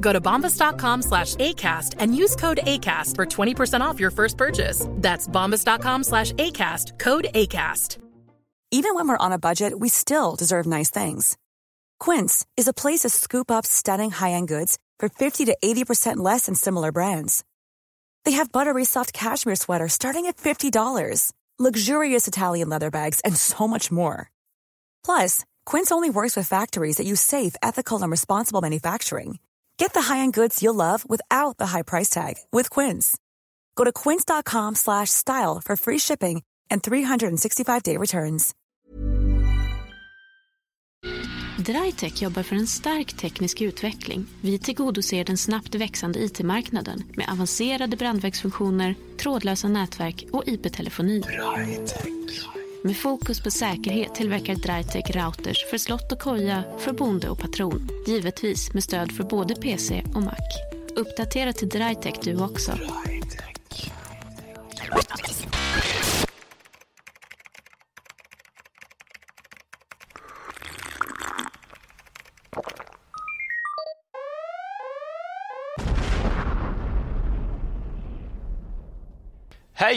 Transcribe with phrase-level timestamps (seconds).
[0.00, 4.86] Go to bombas.com slash ACAST and use code ACAST for 20% off your first purchase.
[4.96, 7.98] That's bombas.com slash ACAST, code ACAST.
[8.72, 11.36] Even when we're on a budget, we still deserve nice things.
[11.98, 16.18] Quince is a place to scoop up stunning high end goods for 50 to 80%
[16.18, 17.44] less than similar brands.
[18.24, 23.66] They have buttery soft cashmere sweaters starting at $50, luxurious Italian leather bags, and so
[23.66, 24.30] much more.
[25.04, 29.38] Plus, Quince only works with factories that use safe, ethical, and responsible manufacturing.
[29.80, 33.16] Get the high-end goods you'll love without the high price tag with Quince.
[33.76, 38.54] Go to quince.com slash style for free shipping and 365-day returns.
[41.58, 44.26] Drytech jobbar för en stark teknisk utveckling.
[44.40, 51.22] Vi tillgodoser den snabbt växande IT-marknaden med avancerade brandvägsfunktioner, trådlösa nätverk och IP-telefoni.
[52.82, 57.88] Med fokus på säkerhet tillverkar Drytech routers för slott och koja, för bonde och patron.
[58.06, 60.36] Givetvis med stöd för både PC och Mac.
[60.96, 62.72] Uppdatera till Drytech du också.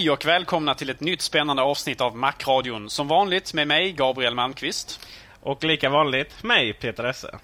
[0.04, 2.90] Hej och välkomna till ett nytt spännande avsnitt av Macradion.
[2.90, 5.08] Som vanligt med mig, Gabriel Malmqvist.
[5.42, 7.40] Och lika vanligt, mig, Peter Esse.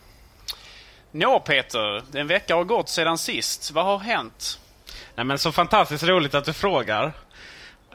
[1.11, 3.71] Nå Peter, en vecka har gått sedan sist.
[3.71, 4.59] Vad har hänt?
[5.15, 7.13] Nej men så fantastiskt roligt att du frågar.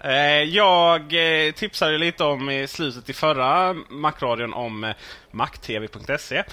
[0.04, 1.00] Eh, Jag
[1.46, 4.94] eh, tipsade lite om i slutet i förra Macradion om eh,
[5.30, 6.44] mactv.se.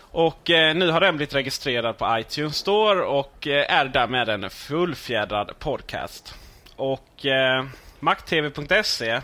[0.00, 6.34] Och nu har den blivit registrerad på iTunes Store och är därmed en fullfjädrad podcast.
[6.80, 7.64] Och eh,
[8.00, 9.20] mactv.se,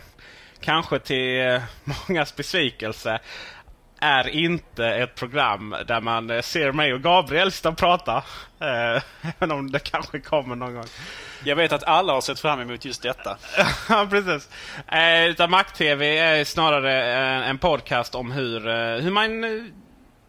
[0.60, 1.62] kanske till eh,
[2.08, 3.18] mångas besvikelse,
[4.00, 8.16] är inte ett program där man eh, ser mig och Gabriel sitta och prata.
[8.60, 9.02] Eh,
[9.38, 10.86] även om det kanske kommer någon gång.
[11.44, 13.38] Jag vet att alla har sett fram emot just detta.
[13.88, 14.48] ja, precis.
[14.88, 19.50] Eh, utan Mac-TV är snarare en, podcast om hur, eh, hur man eh,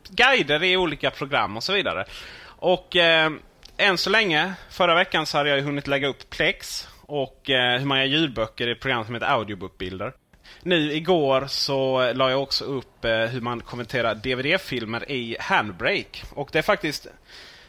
[0.09, 2.05] guider i olika program och så vidare.
[2.45, 3.31] Och eh,
[3.77, 7.85] än så länge, förra veckan så hade jag hunnit lägga upp Plex och eh, hur
[7.85, 10.13] man gör ljudböcker i ett program som heter Audiobookbuilder.
[10.61, 16.19] Nu igår så la jag också upp eh, hur man kommenterar DVD-filmer i Handbrake.
[16.33, 17.07] Och det är faktiskt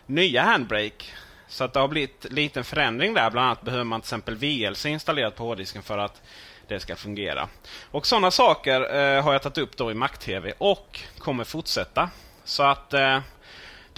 [0.06, 1.04] nya Handbrake.
[1.48, 3.30] Så att det har blivit liten förändring där.
[3.30, 6.22] Bland annat behöver man till exempel VLC installerat på hårddisken för att
[6.68, 7.48] det ska fungera.
[7.90, 12.10] Och sådana saker eh, har jag tagit upp då i Mac-TV och kommer fortsätta.
[12.44, 13.20] Så att eh,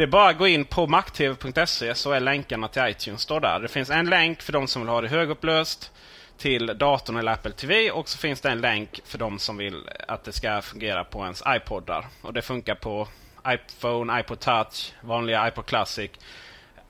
[0.00, 3.60] det är bara att gå in på macktv.se så är länkarna till iTunes står där.
[3.60, 5.92] Det finns en länk för de som vill ha det högupplöst
[6.38, 9.88] till datorn eller Apple TV och så finns det en länk för de som vill
[10.08, 12.06] att det ska fungera på ens iPodar.
[12.22, 13.08] Och det funkar på
[13.48, 16.10] iPhone, iPod Touch, vanliga iPod Classic,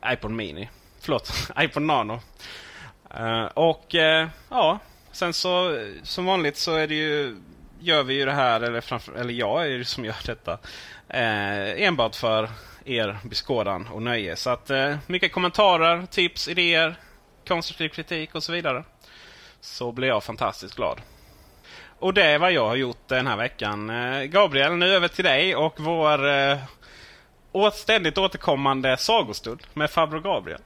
[0.06, 0.68] iPod Mini.
[1.00, 2.20] Förlåt, iPod Nano.
[3.18, 4.78] Uh, och uh, ja,
[5.12, 7.36] sen så som vanligt så är det ju
[7.80, 10.58] gör vi ju det här, eller, framför, eller jag är det som gör detta,
[11.08, 12.48] eh, enbart för
[12.84, 14.36] er beskådan och nöje.
[14.36, 16.94] Så att eh, mycket kommentarer, tips, idéer,
[17.48, 18.84] konstruktiv kritik och så vidare.
[19.60, 21.00] Så blir jag fantastiskt glad.
[21.98, 23.90] Och det är vad jag har gjort den här veckan.
[23.90, 30.60] Eh, Gabriel, nu över till dig och vår eh, ständigt återkommande sagostund med farbror Gabriel.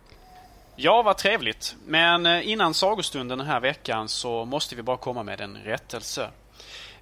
[0.77, 1.77] Ja, vad trevligt.
[1.87, 6.31] Men eh, innan sagostunden den här veckan så måste vi bara komma med en rättelse.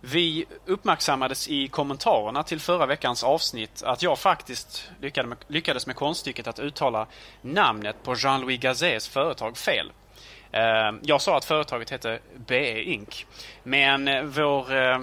[0.04, 5.96] Vi uppmärksammades i kommentarerna till förra veckans avsnitt att jag faktiskt lyckades med, lyckades med
[5.96, 7.06] konststycket att uttala
[7.40, 9.92] namnet på Jean-Louis Gazets företag fel.
[10.52, 13.26] Ehm, jag sa att företaget hette BE Inc.
[13.62, 15.00] Men eh, vår eh, eh,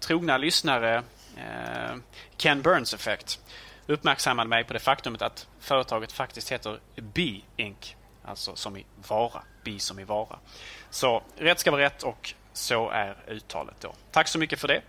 [0.00, 1.02] trogna lyssnare
[1.36, 1.96] eh,
[2.36, 3.40] Ken Burns Effect
[3.86, 7.96] uppmärksammade mig på det faktumet att företaget faktiskt heter B Inc.
[8.24, 9.42] Alltså som i vara.
[9.64, 10.38] Bi som i vara.
[10.90, 13.92] Så rätt ska vara rätt och så är uttalet då.
[14.10, 14.82] Tack så mycket för det.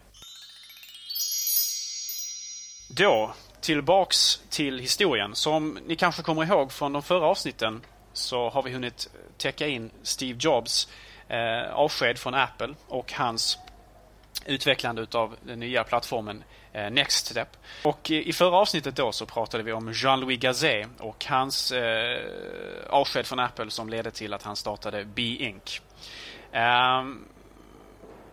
[2.90, 5.36] Då, tillbaks till historien.
[5.36, 7.82] Som ni kanske kommer ihåg från de förra avsnitten
[8.14, 10.90] så har vi hunnit täcka in Steve Jobs
[11.28, 13.60] eh, avsked från Apple och hans
[14.46, 17.58] utvecklande utav den nya plattformen eh, Nextstep.
[17.84, 22.20] Och i förra avsnittet då så pratade vi om Jean-Louis Gazet och hans eh,
[22.90, 25.82] avsked från Apple som ledde till att han startade B-Inc.
[26.52, 27.28] Um, ehm,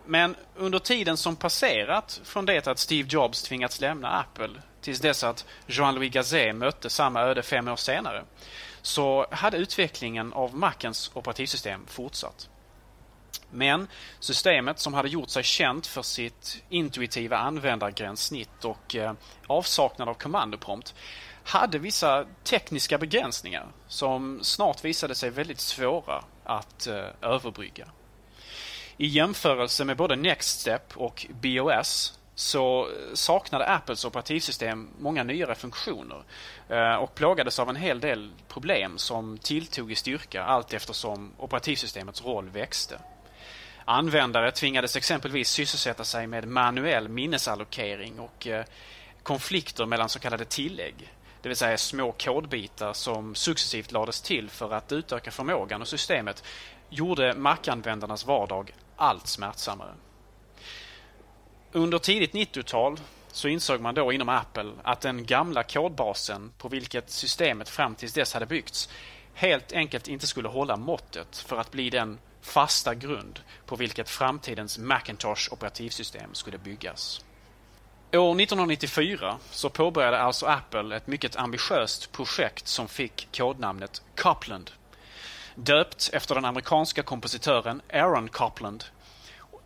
[0.09, 5.23] men under tiden som passerat från det att Steve Jobs tvingats lämna Apple tills dess
[5.23, 8.23] att Jean-Louis Gazet mötte samma öde fem år senare
[8.81, 12.49] så hade utvecklingen av Macens operativsystem fortsatt.
[13.51, 13.87] Men
[14.19, 19.13] systemet som hade gjort sig känt för sitt intuitiva användargränssnitt och eh,
[19.47, 20.95] avsaknad av kommandoprompt
[21.43, 27.87] hade vissa tekniska begränsningar som snart visade sig väldigt svåra att eh, överbrygga.
[29.01, 36.23] I jämförelse med både Nextstep och BOS så saknade Apples operativsystem många nyare funktioner
[36.69, 42.25] eh, och plågades av en hel del problem som tilltog i styrka allt eftersom operativsystemets
[42.25, 42.99] roll växte.
[43.85, 48.65] Användare tvingades exempelvis sysselsätta sig med manuell minnesallokering och eh,
[49.23, 51.13] konflikter mellan så kallade tillägg.
[51.41, 56.43] Det vill säga små kodbitar som successivt lades till för att utöka förmågan och systemet
[56.89, 59.93] gjorde Mac-användarnas vardag allt smärtsammare.
[61.71, 62.99] Under tidigt 90-tal
[63.31, 68.13] så insåg man då inom Apple att den gamla kodbasen på vilket systemet fram tills
[68.13, 68.89] dess hade byggts
[69.33, 74.77] helt enkelt inte skulle hålla måttet för att bli den fasta grund på vilket framtidens
[74.77, 77.21] Macintosh operativsystem skulle byggas.
[78.13, 84.71] År 1994 så påbörjade alltså Apple ett mycket ambitiöst projekt som fick kodnamnet Copland.
[85.63, 88.83] Döpt efter den amerikanska kompositören Aaron Copland.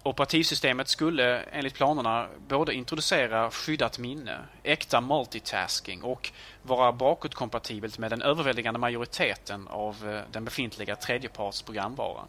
[0.03, 6.31] Operativsystemet skulle enligt planerna både introducera skyddat minne, äkta multitasking och
[6.61, 12.27] vara bakåtkompatibelt med den överväldigande majoriteten av eh, den befintliga tredjepartsprogramvaran.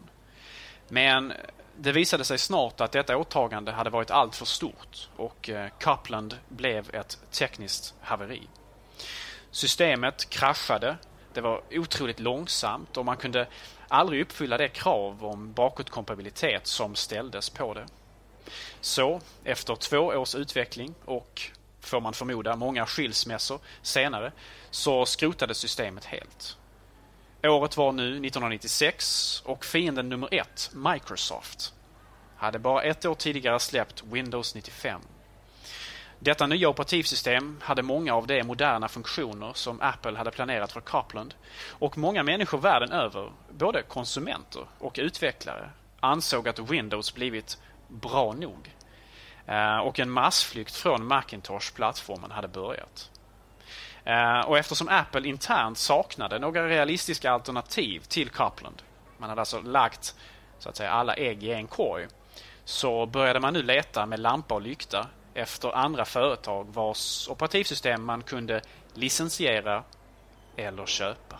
[0.87, 1.33] Men
[1.77, 6.95] det visade sig snart att detta åtagande hade varit alltför stort och eh, Copland blev
[6.95, 8.47] ett tekniskt haveri.
[9.51, 10.97] Systemet kraschade,
[11.35, 13.47] det var otroligt långsamt och man kunde
[13.87, 17.85] aldrig uppfylla det krav om bakåtkompatibilitet som ställdes på det.
[18.81, 21.41] Så, efter två års utveckling och,
[21.79, 24.31] får man förmoda, många skilsmässor senare
[24.71, 26.57] så skrotades systemet helt.
[27.43, 31.73] Året var nu 1996 och fienden nummer ett, Microsoft,
[32.37, 35.01] hade bara ett år tidigare släppt Windows 95.
[36.25, 41.33] Detta nya operativsystem hade många av de moderna funktioner som Apple hade planerat för Copland
[41.69, 45.69] och många människor världen över, både konsumenter och utvecklare,
[45.99, 47.57] ansåg att Windows blivit
[47.87, 48.75] bra nog.
[49.45, 53.09] Eh, och en massflykt från Macintosh-plattformen hade börjat.
[54.03, 58.81] Eh, och eftersom Apple internt saknade några realistiska alternativ till Copland,
[59.17, 60.15] man hade alltså lagt
[60.59, 62.07] så att säga alla ägg i en korg,
[62.63, 68.21] så började man nu leta med lampa och lykta efter andra företag vars operativsystem man
[68.21, 68.61] kunde
[68.93, 69.83] licensiera
[70.55, 71.39] eller köpa.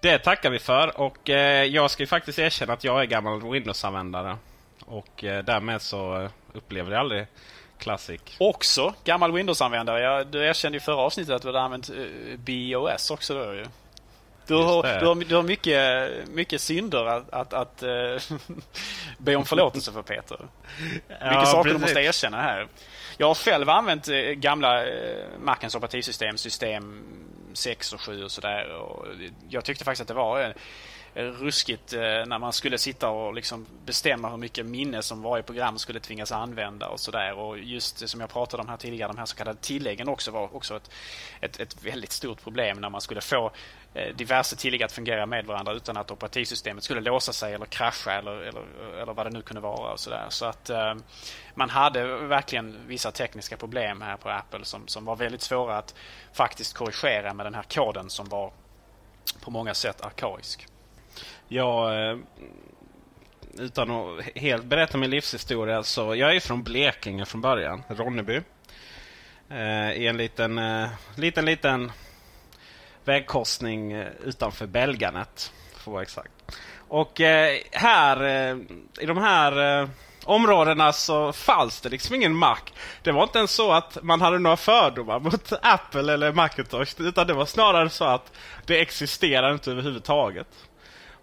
[0.00, 4.36] Det tackar vi för och eh, jag ska faktiskt erkänna att jag är gammal Windows-användare.
[4.86, 7.26] Och eh, därmed så upplever jag aldrig
[7.78, 8.20] Classic.
[8.38, 10.24] Också gammal Windows-användare.
[10.24, 13.66] Du erkände i förra avsnittet att du hade använt uh, BOS också då ju.
[14.46, 18.38] Du har, du har, du har mycket, mycket synder att, att, att uh,
[19.18, 20.38] be om förlåtelse för Peter.
[21.08, 21.72] Ja, mycket saker precis.
[21.72, 22.68] du måste erkänna här.
[23.16, 24.90] Jag har själv använt uh, gamla uh,
[25.38, 27.02] Macens operativsystem, system
[27.52, 28.80] 6 och 7 och sådär.
[29.48, 30.54] Jag tyckte faktiskt att det var
[31.14, 35.78] ruskigt eh, när man skulle sitta och liksom bestämma hur mycket minne som varje program
[35.78, 37.32] skulle tvingas använda och sådär.
[37.32, 40.56] Och just som jag pratade om här tidigare, de här så kallade tilläggen också var
[40.56, 40.90] också ett,
[41.40, 43.52] ett, ett väldigt stort problem när man skulle få eh,
[43.94, 48.12] Eh, diverse tillägg att fungera med varandra utan att operativsystemet skulle låsa sig eller krascha
[48.12, 48.62] eller, eller,
[49.02, 49.92] eller vad det nu kunde vara.
[49.92, 50.26] Och så där.
[50.28, 50.94] så att eh,
[51.54, 55.94] man hade verkligen vissa tekniska problem här på Apple som, som var väldigt svåra att
[56.32, 58.52] faktiskt korrigera med den här koden som var
[59.40, 60.66] på många sätt arkaisk.
[61.48, 62.18] Ja, eh,
[63.58, 68.40] utan att helt berätta min livshistoria, så jag är från Blekinge från början, Ronneby.
[69.48, 71.92] Eh, I en liten, eh, liten, liten
[73.04, 76.32] vägkorsning eh, utanför Belganet, för att vara exakt.
[76.88, 78.56] Och eh, här, eh,
[79.00, 79.88] i de här
[80.24, 82.58] områdena så fanns det liksom ingen Mac.
[83.02, 87.00] Det var inte ens så att man hade några fördomar mot Apple eller Macintosh.
[87.00, 88.32] Utan det var snarare så att
[88.66, 90.48] det existerade inte överhuvudtaget.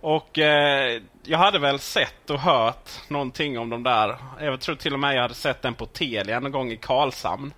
[0.01, 4.17] Och eh, jag hade väl sett och hört någonting om de där.
[4.39, 7.53] Jag tror till och med jag hade sett den på Telia någon gång i Karlshamn.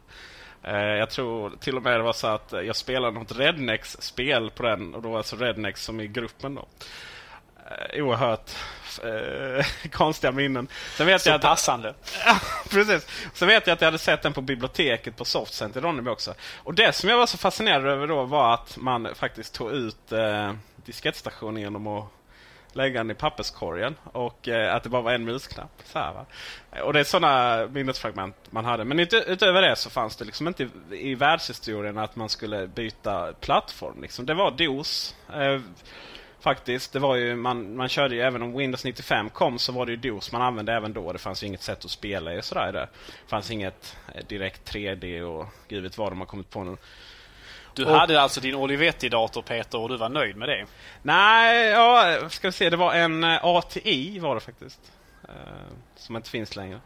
[0.63, 4.63] Eh, jag tror till och med det var så att jag spelade något Rednex-spel på
[4.63, 4.95] den.
[4.95, 6.65] Och då var alltså Rednex som i gruppen då.
[7.65, 8.51] Eh, oerhört
[9.03, 10.67] eh, konstiga minnen.
[10.97, 11.93] Sen vet så jag att, passande.
[12.69, 13.07] Precis.
[13.33, 16.33] Sen vet jag att jag hade sett den på biblioteket på Softcenter i Ronneby också.
[16.57, 20.11] Och det som jag var så fascinerad över då var att man faktiskt tog ut
[20.11, 22.05] eh, diskettstationen genom att
[22.75, 25.81] lägga den i papperskorgen och eh, att det bara var en musknapp.
[25.83, 26.25] Så här, va?
[26.83, 28.83] Och det är sådana minnesfragment man hade.
[28.83, 32.67] Men ut utöver det så fanns det liksom inte i, i världshistorien att man skulle
[32.67, 34.01] byta plattform.
[34.01, 34.25] Liksom.
[34.25, 35.15] Det var DOS.
[35.33, 35.59] Eh,
[36.43, 36.93] faktiskt.
[36.93, 39.91] Det var ju, man, man körde ju, även om Windows 95 kom så var det
[39.91, 41.13] ju DOS man använde även då.
[41.13, 42.71] Det fanns ju inget sätt att spela i sådär.
[42.71, 42.87] Det
[43.27, 46.77] fanns inget eh, direkt 3D och gud vet vad de har kommit på nu.
[47.73, 50.65] Du och, hade alltså din Olivetti-dator Peter och du var nöjd med det?
[51.01, 52.69] Nej, ja, ska vi se.
[52.69, 54.79] Det var en eh, ATI var det faktiskt.
[55.29, 55.33] Uh,
[55.95, 56.79] som inte finns längre.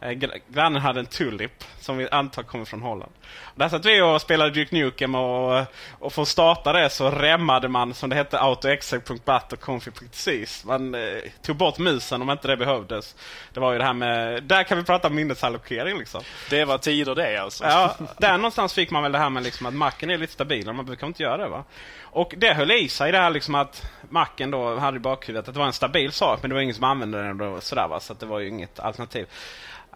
[0.00, 0.12] Eh,
[0.48, 3.12] grannen hade en Tulip som vi antar kommer från Holland.
[3.54, 5.64] Där satt vi och spelade Duke Nukem och,
[5.98, 10.64] och för att starta det så remmade man som det hette autoexec.bat och confi.sys.
[10.64, 11.00] Man eh,
[11.42, 13.16] tog bort musen om inte det behövdes.
[13.52, 16.22] Det var ju det här med, där kan vi prata minnesallokering liksom.
[16.50, 17.64] Det var tider det alltså.
[17.64, 20.74] Ja, där någonstans fick man väl det här med liksom att macken är lite stabilare.
[20.74, 21.64] Man brukar inte göra det va.
[22.00, 25.54] Och det höll i sig det här liksom att macken då hade i bakhuvudet att
[25.54, 28.00] det var en stabil sak men det var ingen som använde den och sådär va.
[28.00, 29.26] Så det var ju inget alternativ.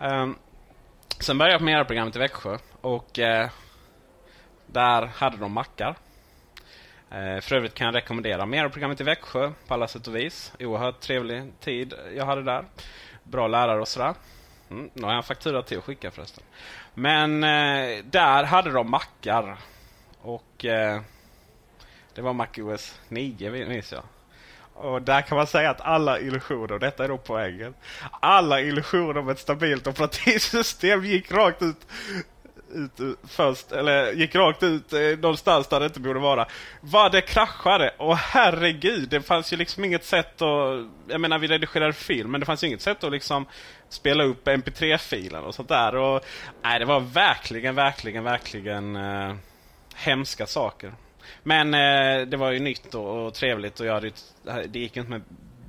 [0.03, 0.39] Um,
[1.21, 3.51] sen började jag på Mera-programmet i Växjö och uh,
[4.67, 5.97] där hade de mackar.
[7.15, 10.53] Uh, för övrigt kan jag rekommendera Mera-programmet i Växjö på alla sätt och vis.
[10.61, 12.65] Oerhört trevlig tid jag hade där.
[13.25, 14.15] Bra lärare och sådär.
[14.71, 16.45] Mm, nu har jag en faktura till att skicka förresten.
[16.95, 19.57] Men uh, där hade de mackar.
[20.23, 20.65] Och
[22.15, 24.03] det var MacOS 9 minns jag.
[24.75, 27.75] Och där kan man säga att alla illusioner, detta är då poängen.
[28.21, 31.87] Alla illusioner om ett stabilt operativsystem gick rakt ut,
[32.75, 36.47] ut först, eller gick rakt ut eh, någonstans där det inte borde vara.
[36.81, 37.95] Vad det kraschade!
[37.99, 40.87] Och herregud, det fanns ju liksom inget sätt att...
[41.09, 43.47] Jag menar vi redigerade film, men det fanns ju inget sätt att liksom
[43.89, 45.95] spela upp mp3-filen och sånt där.
[45.95, 46.25] Och,
[46.63, 49.35] nej, det var verkligen, verkligen, verkligen eh,
[49.95, 50.93] hemska saker.
[51.43, 54.13] Men eh, det var ju nytt och, och trevligt och jag hade,
[54.67, 55.23] det gick inte med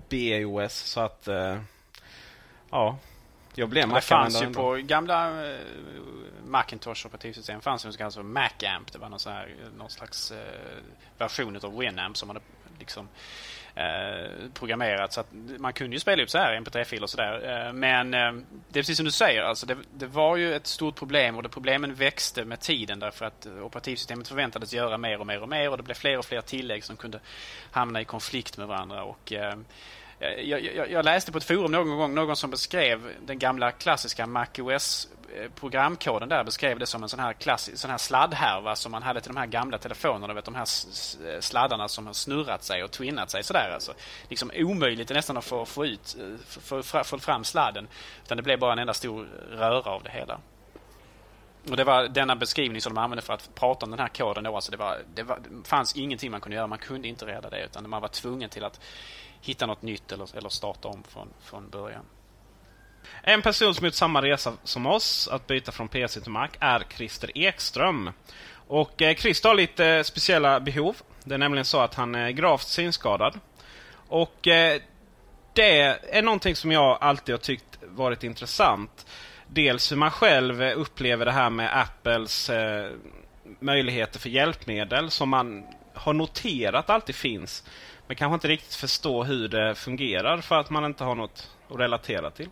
[0.09, 1.57] BOS så att eh,
[2.69, 2.97] ja,
[3.55, 5.59] jag blev Det fanns ju på gamla eh,
[6.45, 8.91] Macintosh operativsystem fanns det alltså Macamp.
[8.91, 10.37] Det var någon, här, någon slags eh,
[11.17, 12.41] version av Winamp som hade
[12.79, 13.07] liksom
[13.75, 15.13] Eh, programmerat.
[15.13, 15.27] Så att
[15.57, 17.65] man kunde ju spela upp så här mp3-filer och sådär.
[17.67, 18.31] Eh, men eh,
[18.69, 19.41] det är precis som du säger.
[19.41, 23.25] Alltså det, det, var ju ett stort problem och det problemen växte med tiden därför
[23.25, 26.41] att operativsystemet förväntades göra mer och mer och mer och det blev fler och fler
[26.41, 27.19] tillägg som kunde
[27.71, 29.03] hamna i konflikt med varandra.
[29.03, 29.31] Och,
[30.43, 34.27] jag, jag, jag, läste på ett forum någon gång någon som beskrev den gamla klassiska
[34.27, 38.75] MacOS OS Eh, programkoden där beskrev det som en sån här, klassisk, sån här sladdhärva
[38.75, 40.33] som man hade till de här gamla telefonerna.
[40.33, 40.65] Vet, de här
[41.41, 43.71] sladdarna som har snurrat sig och twinnat sig sådär.
[43.73, 43.93] Alltså.
[44.29, 47.87] Liksom omöjligt nästan att få, få, ut, eh, få, få, få fram sladden.
[48.23, 50.39] Utan det blev bara en enda stor röra av det hela.
[51.69, 54.43] Och Det var denna beskrivning som de använde för att prata om den här koden.
[54.43, 54.55] Då.
[54.55, 56.67] Alltså det, var, det, var, det fanns ingenting man kunde göra.
[56.67, 57.65] Man kunde inte rädda det.
[57.65, 58.79] Utan man var tvungen till att
[59.41, 62.05] hitta något nytt eller, eller starta om från, från början.
[63.23, 66.83] En person som gjort samma resa som oss, att byta från PC till Mac, är
[66.95, 68.11] Christer Ekström.
[68.67, 70.95] Och eh, Christer har lite eh, speciella behov.
[71.23, 73.39] Det är nämligen så att han är gravt synskadad.
[74.07, 74.81] Och eh,
[75.53, 75.79] det
[76.17, 79.05] är någonting som jag alltid har tyckt varit intressant.
[79.47, 82.91] Dels hur man själv upplever det här med Apples eh,
[83.59, 87.63] möjligheter för hjälpmedel som man har noterat alltid finns.
[88.07, 91.79] Men kanske inte riktigt förstår hur det fungerar för att man inte har något att
[91.79, 92.49] relatera till.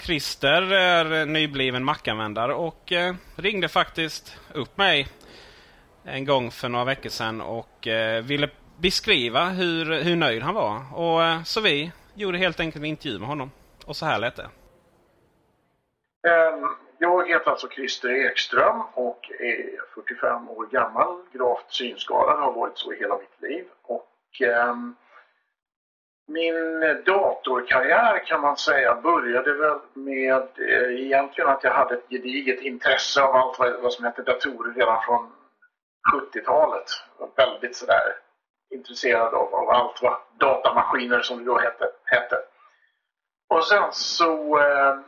[0.00, 5.08] Christer är nybliven Mac-användare och eh, ringde faktiskt upp mig
[6.04, 10.82] en gång för några veckor sedan och eh, ville beskriva hur, hur nöjd han var.
[10.94, 13.50] Och eh, Så vi gjorde helt enkelt en intervju med honom.
[13.86, 14.48] Och så här lät det.
[16.28, 16.66] Ehm,
[16.98, 22.92] jag heter alltså Christer Ekström och är 45 år gammal, gravt synskadad, har varit så
[22.92, 23.64] i hela mitt liv.
[23.82, 24.94] Och ehm,
[26.30, 32.60] min datorkarriär kan man säga började väl med eh, egentligen att jag hade ett gediget
[32.60, 35.32] intresse av allt vad, vad som hette datorer redan från
[36.14, 36.84] 70-talet.
[37.36, 38.16] Väldigt sådär
[38.74, 41.90] intresserad av, av, allt vad datamaskiner som det då hette.
[42.04, 42.36] hette.
[43.48, 44.98] Och sen så eh,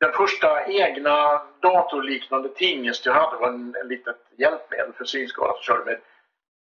[0.00, 5.62] den första egna datorliknande tingest jag hade var en, en litet hjälpmedel för synskadade som
[5.62, 6.00] körde med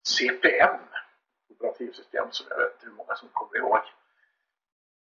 [0.09, 0.79] CPM
[1.65, 3.81] operativsystem som jag vet hur många som kommer ihåg.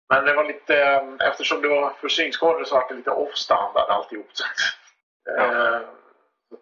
[0.10, 3.90] Men det var lite, eh, eftersom det var för synskadade så var det lite off-standard
[3.90, 4.30] alltihop.
[4.34, 4.44] Så,
[5.26, 5.76] ja.
[5.76, 5.82] eh,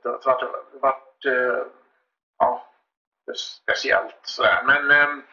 [0.04, 1.64] så, så att det vart eh,
[2.38, 2.68] ja,
[3.36, 4.64] speciellt sådär.
[4.66, 5.24] Men eh,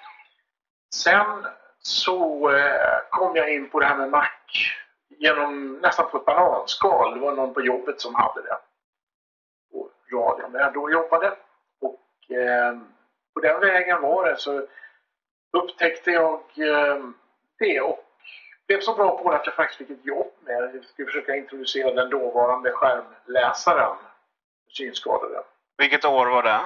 [0.95, 1.47] sen
[1.79, 4.29] så eh, kom jag in på det här med Mac
[5.09, 7.15] genom nästan på ett bananskal.
[7.15, 8.59] Det var någon på jobbet som hade det.
[9.73, 11.37] På radion där jag då jobbade.
[11.81, 12.79] Och eh,
[13.35, 14.67] på den vägen var det så
[15.53, 17.05] upptäckte jag eh,
[17.59, 18.05] det och
[18.67, 20.71] blev så bra på det att jag faktiskt fick ett jobb med det.
[20.75, 23.97] Jag skulle försöka introducera den dåvarande skärmläsaren
[24.69, 25.43] synskadade.
[25.79, 26.61] Vilket år var det?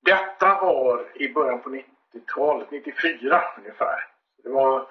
[0.00, 4.06] Detta var i början på 90-talet, 94 ungefär.
[4.42, 4.88] Det var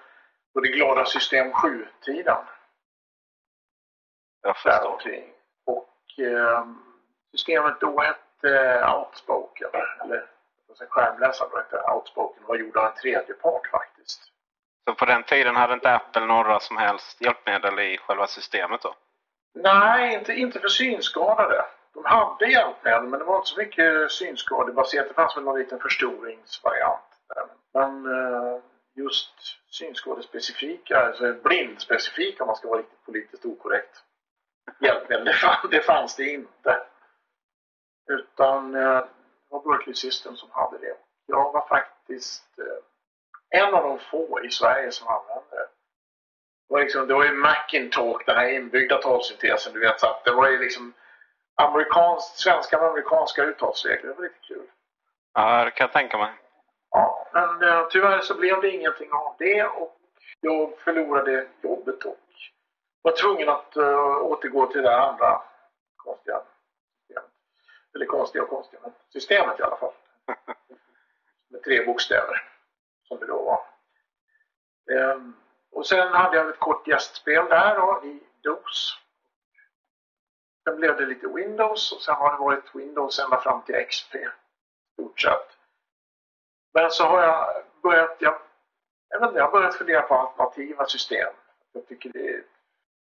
[0.54, 2.38] på det glada system 7-tiden.
[4.42, 4.92] Jag förstår.
[4.92, 5.34] Omkring.
[5.66, 6.66] Och eh,
[7.32, 9.70] systemet då hette Outspoken,
[10.02, 10.28] eller
[10.86, 14.22] skärmläsaren då hette Outspoken var gjord av en tredje part faktiskt.
[14.86, 18.96] Så på den tiden hade inte Apple några som helst hjälpmedel i själva systemet då?
[19.54, 21.66] Nej, inte, inte för synskadade.
[21.94, 25.08] De hade hjälpmedel men det var inte så mycket synskadebaserat.
[25.08, 27.02] Det fanns väl någon liten förstoringsvariant.
[27.36, 27.46] Där.
[27.74, 28.60] Men eh,
[28.96, 29.34] just
[29.70, 34.04] synskadespecifika, alltså blindspecifika om man ska vara riktigt politiskt okorrekt
[34.80, 35.34] hjälpmedel,
[35.72, 36.80] det fanns det inte.
[38.10, 39.04] Utan eh,
[39.50, 40.96] det var Berkeley System som hade det.
[41.26, 45.68] Jag var faktiskt eh, en av de få i Sverige som använde det.
[46.68, 50.00] Det var, liksom, det var ju Macintalk, den här inbyggda talsyntesen, du vet.
[50.00, 50.94] Så att det var ju liksom
[51.56, 54.10] amerikanskt, svenska med amerikanska uttalsregler.
[54.10, 54.68] Det var lite kul.
[55.34, 56.32] Ja, det kan jag tänka mig.
[56.92, 59.98] Ja, men uh, tyvärr så blev det ingenting av det och
[60.42, 62.18] jag förlorade jobbet och
[63.02, 65.42] var tvungen att uh, återgå till det andra
[65.96, 66.42] konstiga.
[67.98, 69.94] Eller konstiga och konstiga, men systemet i alla fall.
[71.50, 72.52] Med tre bokstäver,
[73.04, 73.66] som det då var.
[75.14, 75.36] Um,
[75.72, 78.98] och sen hade jag ett kort gästspel där då, i DOS.
[80.64, 84.16] Sen blev det lite Windows och sen har det varit Windows ända fram till XP.
[84.94, 85.58] Stort sett.
[86.74, 88.40] Men så har jag börjat, jag,
[89.10, 91.34] jag, vet inte, jag har börjat fundera på alternativa system.
[91.74, 92.44] Jag tycker det,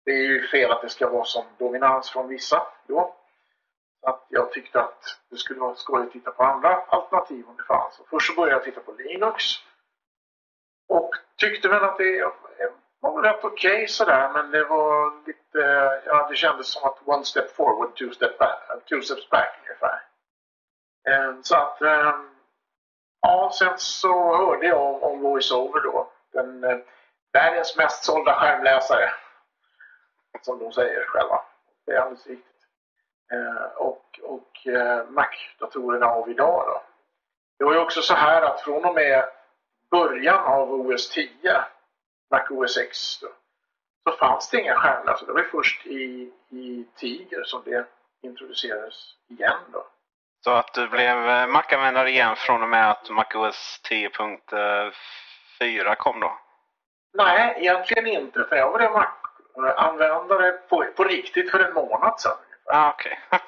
[0.04, 3.23] det är ju fel att det ska vara som dominans från vissa då.
[4.04, 7.62] Att jag tyckte att det skulle vara skojigt att titta på andra alternativ om det
[7.62, 7.98] fanns.
[7.98, 9.44] Och först så började jag titta på Linux.
[10.88, 12.32] Och tyckte väl att det
[13.00, 15.58] var rätt okej okay, sådär men det var lite,
[16.06, 20.02] ja det kändes som att one step forward, two, step back, two steps back ungefär.
[21.08, 22.34] Ehm, så att ehm,
[23.26, 26.12] Ja, sen så hörde jag om, om VoiceOver då.
[26.32, 26.78] Den eh,
[27.32, 29.10] världens mest sålda skärmläsare.
[30.42, 31.40] Som de säger själva.
[31.86, 32.53] Det är alldeles riktigt.
[33.35, 36.83] Eh, och och eh, Mac-datorerna av idag då.
[37.59, 39.25] Det var ju också så här att från och med
[39.90, 41.29] början av OS 10,
[42.31, 43.29] Mac OS X då,
[44.11, 45.27] så fanns det inga skärmläsare.
[45.27, 47.87] Det var först i, i Tiger som det
[48.23, 49.87] introducerades igen då.
[50.44, 56.38] Så att du blev eh, Mac-användare igen från och med att MacOS 10.4 kom då?
[57.12, 58.44] Nej, egentligen inte.
[58.49, 62.37] För jag blev Mac-användare på, på riktigt för en månad sedan.
[62.64, 63.12] Ah, okay.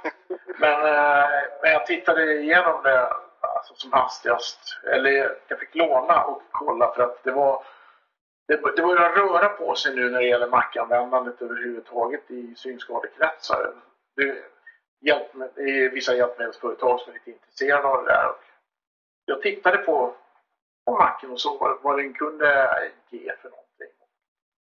[0.59, 1.29] men, eh,
[1.63, 3.09] men jag tittade igenom det
[3.41, 4.79] alltså, som hastigast.
[4.85, 7.65] Eller jag fick låna och kolla för att det var
[8.49, 13.75] det, det börjar röra på sig nu när det gäller mackanvändandet överhuvudtaget i synskadekretsar.
[14.17, 14.37] Det,
[15.01, 15.31] hjälp,
[15.93, 18.33] vissa hjälpmedelsföretag som är lite intresserade av det där.
[19.25, 20.15] Jag tittade på,
[20.85, 23.66] på macken och såg vad, vad den kunde ge för något.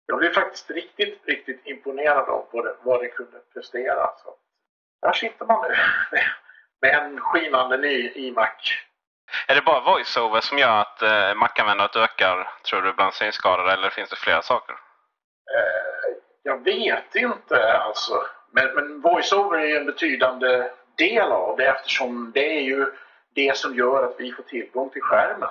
[0.10, 4.10] Jag blev faktiskt riktigt, riktigt imponerad av vad, det, vad den kunde prestera.
[4.24, 4.36] Så
[5.02, 5.76] där sitter man nu
[6.82, 8.78] med en skinande ny iMac.
[9.48, 13.90] Är det bara VoiceOver som gör att eh, Mac-användandet ökar, tror du, bland synskadade eller
[13.90, 14.74] finns det flera saker?
[15.56, 18.26] Eh, jag vet inte alltså.
[18.52, 22.92] Men, men voiceover är en betydande del av det eftersom det är ju
[23.36, 25.50] det som gör att vi får tillgång till skärmen.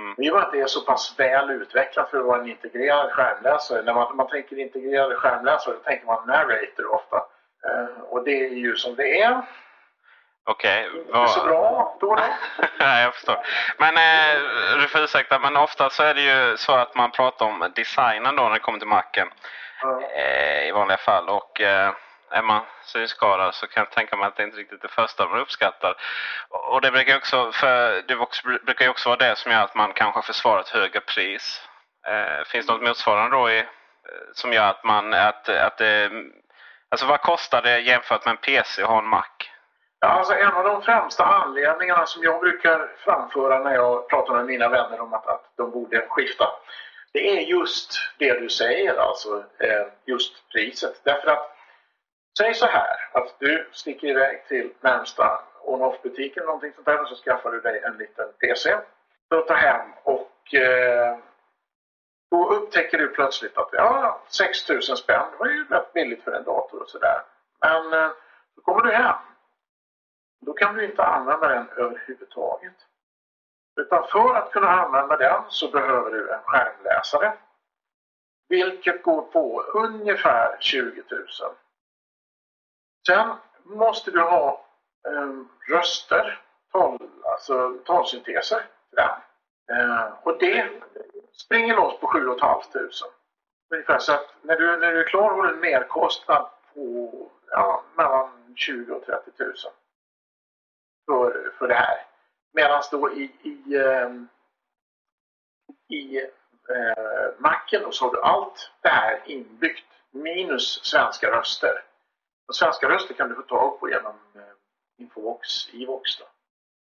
[0.00, 0.14] Mm.
[0.18, 3.12] I och med att det är så pass väl utvecklat för att vara en integrerad
[3.12, 3.82] skärmläsare.
[3.82, 7.16] När man, man tänker integrerade skärmläsare då tänker man narrator ofta.
[7.16, 9.42] Uh, och det är ju som det är.
[10.44, 10.88] Okej.
[10.88, 11.20] Okay.
[11.20, 12.06] Inte så bra då.
[12.06, 12.18] då.
[12.78, 13.38] Nej, jag förstår.
[13.78, 17.46] Men eh, du får ursäkta, men ofta så är det ju så att man pratar
[17.46, 19.28] om designen då när det kommer till macken.
[19.82, 20.02] Mm.
[20.02, 21.28] Eh, I vanliga fall.
[21.28, 21.92] Och eh,
[22.30, 25.28] är man synskadad så kan jag tänka mig att det inte riktigt är det första
[25.28, 25.94] man uppskattar.
[26.48, 29.74] Och det brukar också, för det också, brukar ju också vara det som gör att
[29.74, 31.62] man kanske försvarar ett högre pris.
[32.06, 33.64] Eh, finns det något motsvarande då i, eh,
[34.34, 36.10] som gör att man, att, att det,
[36.88, 39.24] alltså vad kostar det jämfört med en PC att ha en Mac?
[40.00, 44.46] Ja, alltså en av de främsta anledningarna som jag brukar framföra när jag pratar med
[44.46, 46.48] mina vänner om att, att de borde skifta.
[47.12, 51.00] Det är just det du säger, alltså eh, just priset.
[51.04, 51.56] Därför att,
[52.38, 57.02] säg så här, att du sticker iväg till närmsta on-off butik eller någonting sånt där
[57.02, 58.76] och så skaffar du dig en liten PC
[59.28, 61.18] för att ta hem och eh,
[62.30, 66.44] då upptäcker du plötsligt att ja, 6000 spänn, det var ju rätt billigt för en
[66.44, 67.22] dator och sådär.
[67.60, 68.10] Men eh,
[68.56, 69.16] då kommer du hem.
[70.46, 72.74] Då kan du inte använda den överhuvudtaget.
[73.80, 77.32] Utan för att kunna använda den så behöver du en skärmläsare.
[78.48, 81.26] Vilket går på ungefär 20 000.
[83.10, 84.66] Sen måste du ha
[85.08, 85.30] eh,
[85.74, 86.42] röster,
[86.72, 89.22] tal, alltså talsynteser Ja.
[89.66, 89.90] den.
[89.90, 90.70] Eh, och det
[91.32, 92.60] springer loss på 7 500.
[93.70, 97.10] Ungefär så att när du, när du är klar har du en merkostnad på
[97.50, 99.54] ja, mellan 20 och 30 000
[101.06, 102.06] för, för det här.
[102.52, 104.28] Medan då i, i, ehm,
[105.88, 106.18] i
[106.68, 111.89] eh, Macken så har du allt det här inbyggt minus svenska röster.
[112.52, 114.42] Svenska röster kan du få tag på genom eh,
[114.98, 116.18] Infovox, Ivox.
[116.18, 116.24] Då.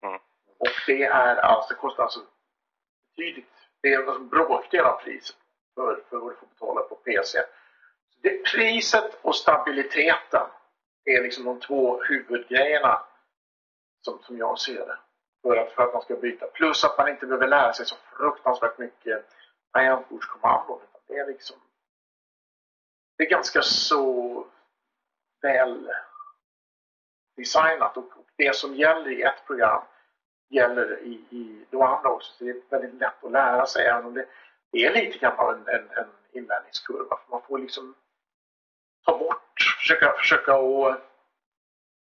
[0.09, 0.21] Mm.
[0.59, 2.21] Och det är alltså, det kostar alltså
[3.17, 5.37] betydligt, det är en bråkdel av priset
[5.75, 7.39] för, för vad du får betala på PC.
[8.23, 10.47] Det, priset och stabiliteten
[11.05, 13.03] är liksom de två huvudgrejerna
[14.05, 14.99] som, som jag ser det.
[15.43, 16.47] För att, för att man ska byta.
[16.47, 19.25] Plus att man inte behöver lära sig så fruktansvärt mycket
[19.73, 20.81] tangentbordskommandon.
[21.09, 21.57] Det är liksom
[23.17, 24.47] det är ganska så
[25.45, 25.93] väl
[27.37, 29.83] designat och det som gäller i ett program
[30.49, 32.33] gäller i, i de andra också.
[32.33, 34.27] Så det är väldigt lätt att lära sig även om det,
[34.73, 37.17] det är lite grann av en, en, en inlärningskurva.
[37.17, 37.95] För man får liksom
[39.05, 40.95] ta bort, försöka, försöka och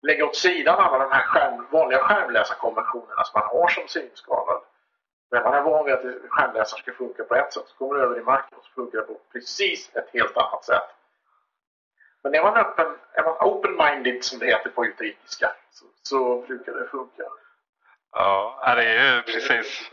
[0.02, 4.62] lägga åt sidan alla de här skärm, vanliga skärmläsarkonventionerna som man har som synskadad.
[5.30, 8.02] När man är van vid att skärmläsaren ska funka på ett sätt så kommer du
[8.02, 10.88] över i marken och så funkar det på precis ett helt annat sätt.
[12.24, 16.72] Men är man öppen, är man open-minded som det heter på utrikiska så, så brukar
[16.72, 17.22] det funka.
[18.12, 19.90] Ja, det är ju precis.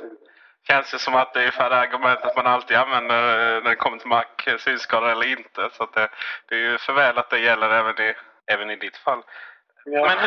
[0.67, 3.21] Känns ju som att det är ungefär det argumentet man alltid använder
[3.61, 4.25] när det kommer till Mac,
[4.59, 5.69] synskada eller inte.
[5.73, 6.09] Så det,
[6.49, 8.15] det är ju för väl att det gäller även i,
[8.47, 9.23] även i ditt fall.
[9.85, 10.05] Ja.
[10.05, 10.17] Men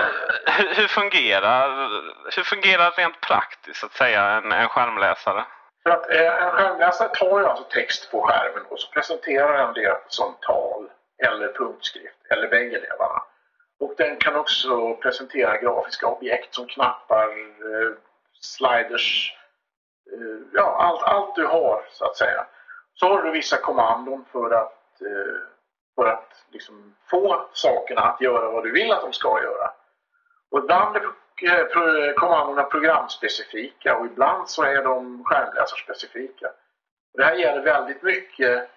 [0.45, 1.88] hur, hur, fungerar,
[2.37, 5.45] hur fungerar rent praktiskt att säga en, en skärmläsare?
[5.83, 9.75] För att, eh, en skärmläsare tar ju alltså text på skärmen och så presenterar den
[9.75, 13.22] det som tal eller punktskrift eller bägge delarna.
[13.81, 17.92] Och den kan också presentera grafiska objekt som knappar, eh,
[18.40, 19.37] sliders,
[20.12, 22.46] eh, ja allt, allt du har så att säga.
[22.94, 25.55] Så har du vissa kommandon för att eh,
[25.94, 29.70] för att liksom få sakerna att göra vad du vill att de ska göra.
[30.50, 36.50] Och ibland är eh, kommandona programspecifika och ibland så är de skärmläsarspecifika.
[37.14, 38.70] Det här gäller väldigt mycket,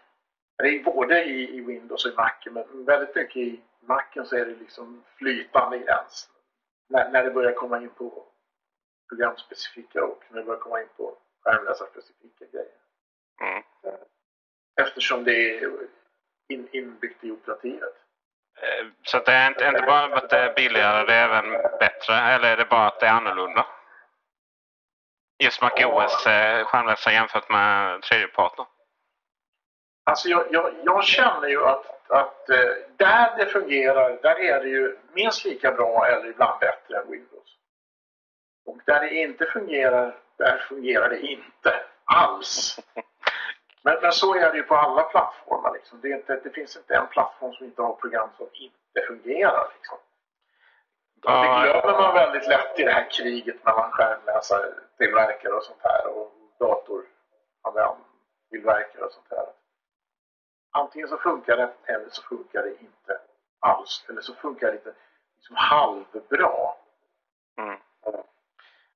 [0.58, 4.36] det är både i, i Windows och i Mac, men väldigt mycket i Macen så
[4.36, 6.30] är det liksom flytande gräns.
[6.90, 8.24] När, när det börjar komma in på
[9.10, 12.78] programspecifika och när det börjar komma in på skärmläsarspecifika grejer.
[13.42, 13.64] Mm.
[14.82, 15.88] Eftersom det är
[16.48, 17.94] in, inbyggt i operativet.
[18.62, 22.16] Eh, så det är inte, inte bara att det är billigare, det är även bättre?
[22.16, 23.66] Eller är det bara att det är annorlunda?
[25.44, 28.66] Just MacOS eh, skärmläsare jämfört med tredjeparten?
[30.08, 34.70] Alltså jag, jag, jag, känner ju att, att eh, där det fungerar, där är det
[34.70, 37.58] ju minst lika bra eller ibland bättre än Windows.
[38.66, 41.74] Och där det inte fungerar, där fungerar det inte
[42.06, 42.80] alls.
[43.82, 45.74] Men, men så är det ju på alla plattformar.
[45.74, 46.02] Liksom.
[46.02, 49.68] Det, inte, det, finns inte en plattform som inte har program som inte fungerar.
[49.76, 49.98] Liksom.
[51.22, 51.30] Det
[51.64, 59.06] glömmer man väldigt lätt i det här kriget mellan skärmläsartillverkare och sånt här och datortillverkare
[59.06, 59.48] och sånt här.
[60.78, 63.18] Antingen så funkar det eller så funkar det inte
[63.60, 64.06] alls.
[64.10, 64.94] Eller så funkar det inte
[65.36, 66.74] liksom halvbra.
[67.58, 67.80] Mm.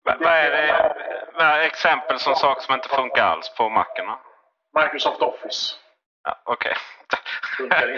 [0.03, 0.95] Vad är det?
[1.33, 4.05] Vad är exempel som saker som inte funkar alls på Macen?
[4.73, 5.75] Microsoft Office.
[6.23, 6.75] Ja, Okej.
[7.59, 7.97] Okay.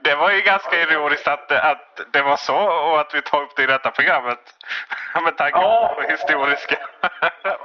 [0.00, 3.56] Det var ju ganska ironiskt att, att det var så och att vi tar upp
[3.56, 4.54] det i detta programmet.
[5.24, 5.94] Med tanke ja.
[5.96, 6.78] på historiska.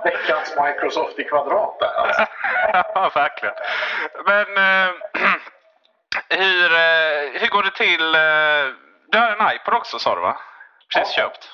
[0.04, 2.26] Veckans Microsoft i kvadrat där alltså.
[2.95, 3.55] ja, verkligen.
[4.25, 4.89] Men äh,
[6.39, 8.15] hur, äh, hur går det till?
[8.15, 8.73] Äh,
[9.12, 10.38] du har en iPod också sa du va?
[10.93, 11.23] Precis ja.
[11.23, 11.49] köpt.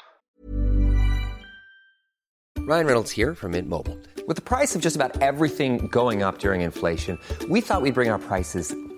[2.68, 3.98] Ryan Reynolds here from Mint Mobile.
[4.28, 7.18] With the price of just about everything going up during inflation,
[7.50, 8.20] we thought we'd bring our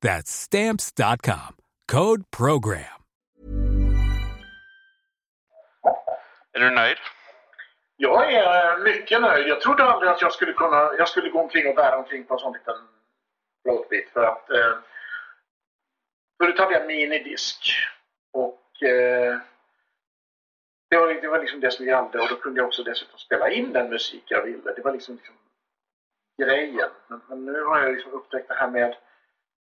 [0.00, 1.56] That's Stamps.com.
[1.92, 2.98] Code PROGRAM.
[6.52, 6.96] Är du nöjd?
[7.96, 9.48] Jag är eh, mycket nöjd.
[9.48, 12.34] Jag trodde aldrig att jag skulle kunna, jag skulle gå omkring och bära omkring på
[12.34, 12.74] en sån liten
[13.64, 14.78] plåtbit för att eh,
[16.42, 17.72] förut hade jag minidisk
[18.32, 19.38] och eh,
[20.90, 23.50] det, var, det var liksom det som gällde och då kunde jag också dessutom spela
[23.50, 24.72] in den musik jag ville.
[24.72, 25.34] Det var liksom, liksom
[26.42, 26.90] grejen.
[27.06, 28.96] Men, men, nu har jag liksom upptäckt det här med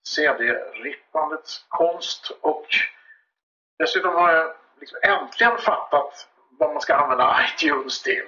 [0.07, 2.67] CD-rippandets konst och
[3.79, 8.27] dessutom har jag liksom äntligen fattat vad man ska använda iTunes till.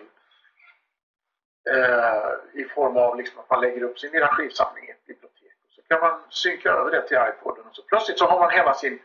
[1.71, 5.55] Eh, I form av liksom att man lägger upp sin lilla skivsamling i ett bibliotek.
[5.67, 7.67] Och så kan man synka över det till iPoden.
[7.67, 9.01] Och så plötsligt så har man hela sin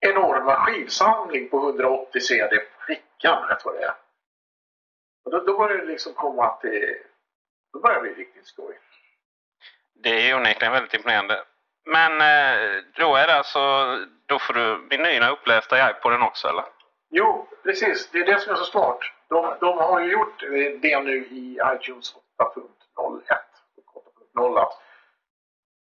[0.00, 3.94] enorma skivsamling på 180 CD på fickan, rätt vad det är.
[5.24, 6.98] Och då, då börjar det liksom komma att det,
[7.72, 8.78] då börjar det bli riktigt skoj.
[9.94, 11.44] Det är onekligen väldigt imponerande.
[11.84, 13.60] Men eh, då är det alltså,
[14.26, 16.64] då får du menyerna upplästa i iPoden också eller?
[17.10, 18.10] Jo, precis.
[18.10, 18.98] Det är det som är så smart.
[19.28, 20.40] De, de har ju gjort
[20.82, 22.62] det nu i iTunes 8.01
[22.94, 23.22] och
[24.34, 24.82] 8.0 att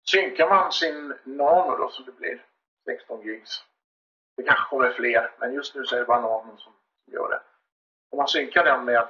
[0.09, 2.45] synkar man sin Nano då så det blir
[2.85, 3.63] 16 gigs.
[4.37, 6.73] Det kanske kommer fler, men just nu så är det bara Nano som
[7.11, 7.41] gör det.
[8.11, 9.07] Om man synkar den med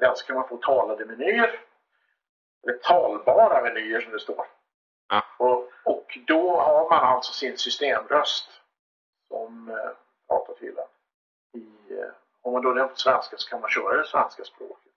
[0.00, 1.60] den så kan man få talade menyer.
[2.62, 4.46] Eller talbara menyer som det står.
[5.08, 5.24] Ja.
[5.38, 5.61] Och,
[6.16, 8.50] och då har man alltså sin systemröst
[9.28, 9.90] som eh,
[10.28, 11.98] pratar till en.
[11.98, 12.10] Eh,
[12.42, 14.92] om man då är på svenska så kan man köra det svenska språket.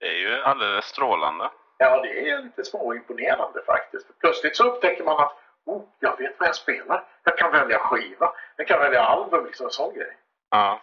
[0.00, 1.50] Det är ju alldeles strålande.
[1.78, 4.06] Ja, det är lite småimponerande faktiskt.
[4.06, 7.04] För plötsligt så upptäcker man att oh, jag vet vad jag spelar.
[7.24, 8.32] Jag kan välja skiva.
[8.56, 10.16] Jag kan välja album, liksom en sån grej.
[10.50, 10.80] Ja,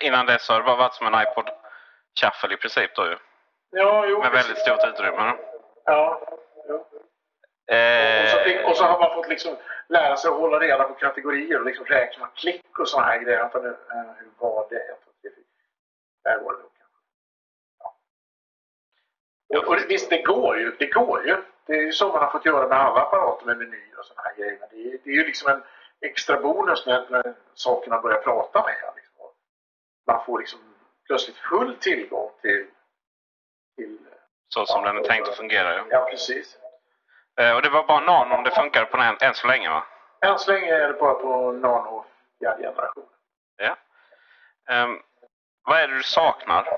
[0.00, 1.50] innan dess har det bara varit som en iPod
[2.20, 3.16] Shuffle i princip då ju.
[3.70, 4.18] Ja, jo.
[4.18, 5.34] Med väldigt stort utrymme.
[5.84, 6.20] Ja,
[6.68, 6.86] jo.
[7.70, 9.56] Eh, och, så fick, och så har man fått liksom
[9.88, 13.50] lära sig att hålla reda på kategorier och liksom räkna klick och såna här grejer.
[13.54, 13.76] Nu, uh,
[14.18, 14.86] hur var det?
[14.88, 15.30] Jag tror det
[16.24, 16.98] Där var det nog kanske.
[19.48, 19.58] Ja.
[19.58, 20.76] Och, och det, visst, det går ju.
[20.78, 21.36] Det går ju.
[21.66, 24.28] Det är ju så man har fått göra med alla apparater med menyer och sådana
[24.28, 24.58] här grejer.
[24.60, 25.62] Men Det är, det är ju liksom en
[26.00, 28.94] extra bonus när, när sakerna börjar prata med en.
[28.96, 29.26] Liksom.
[30.06, 30.60] Man får liksom
[31.06, 32.66] plötsligt full tillgång till...
[33.76, 33.98] till
[34.48, 36.59] Så som den är tänkt att fungera ja, precis.
[37.40, 39.86] Eh, Och det var bara nanon det funkar på den än så länge va?
[40.26, 42.04] Än så länge är det bara på nano
[42.38, 43.06] fjärde generation.
[43.56, 43.76] Ja.
[44.68, 44.98] Ehm,
[45.62, 46.68] vad är det du saknar?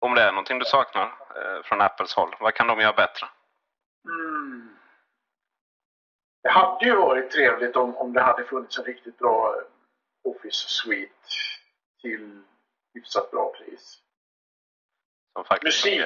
[0.00, 1.04] Om det är någonting du saknar
[1.36, 2.36] eh, från Apples håll.
[2.40, 3.26] Vad kan de göra bättre?
[4.08, 4.76] Mm.
[6.42, 10.68] Det hade ju varit trevligt om, om det hade funnits en riktigt bra eh, Office
[10.68, 11.14] Suite
[12.02, 12.42] till
[12.94, 13.98] hyfsat bra pris.
[15.64, 16.02] Musik,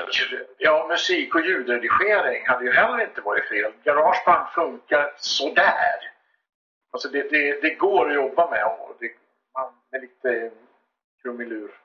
[0.58, 3.72] ja, musik och ljudredigering hade ju heller inte varit fel.
[3.84, 6.12] Garageband funkar sådär.
[6.90, 9.12] Alltså det, det, det går att jobba med och det,
[9.54, 10.50] man är lite
[11.22, 11.78] krumelur.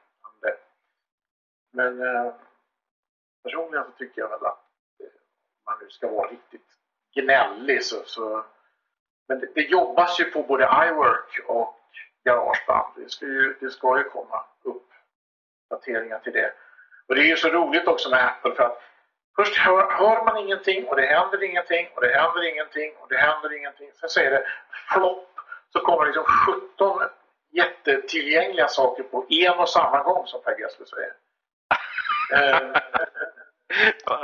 [1.73, 2.33] Men eh,
[3.43, 4.65] personligen så tycker jag väl att
[4.99, 5.07] eh,
[5.65, 6.67] man nu ska vara riktigt
[7.13, 8.45] gnällig så, så
[9.27, 11.79] men det, det jobbas ju på både iWork och
[12.23, 12.93] Garageband.
[12.95, 14.87] Det ska ju, det ska ju komma upp
[15.69, 16.53] uppdateringar till det.
[17.09, 18.81] Och det är ju så roligt också med Apple för att
[19.35, 23.17] först hör, hör man ingenting och det händer ingenting och det händer ingenting och det
[23.17, 23.91] händer ingenting.
[23.99, 24.45] Sen säger det
[24.93, 25.29] flopp
[25.73, 26.23] så kommer liksom
[26.77, 27.01] 17
[27.51, 31.13] jättetillgängliga saker på en och samma gång som Per Gessle säger.
[32.33, 32.57] Eh,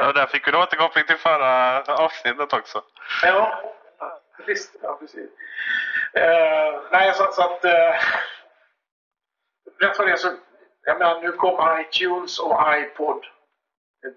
[0.07, 2.83] Och där fick vi en återkoppling till förra avsnittet också.
[3.23, 3.63] Ja,
[4.45, 4.75] visst.
[4.81, 5.29] Ja, precis.
[6.13, 7.65] Eh, nej, så, så att...
[7.65, 7.95] Eh,
[9.79, 10.31] rätt för det så...
[10.85, 13.25] Jag menar, nu kom iTunes och iPod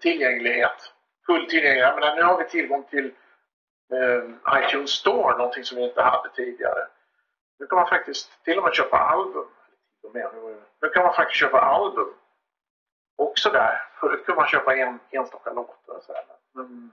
[0.01, 0.93] tillgänglighet.
[1.27, 1.89] Full tillgänglighet.
[1.89, 3.15] Jag menar, nu har vi tillgång till
[3.93, 6.87] eh, iTunes Store, någonting som vi inte hade tidigare.
[7.59, 9.47] Nu kan man faktiskt till och med köpa album.
[10.81, 12.15] Nu kan man faktiskt köpa album.
[13.17, 13.89] Också där.
[14.01, 15.95] Förut kunde man köpa en, enstaka låtar.
[15.97, 16.25] och Så här.
[16.53, 16.91] Men,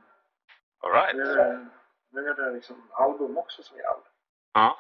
[0.82, 1.16] All right.
[1.16, 1.68] nu, är-
[2.12, 3.98] nu är det liksom album också som gäller.
[4.54, 4.78] Ja.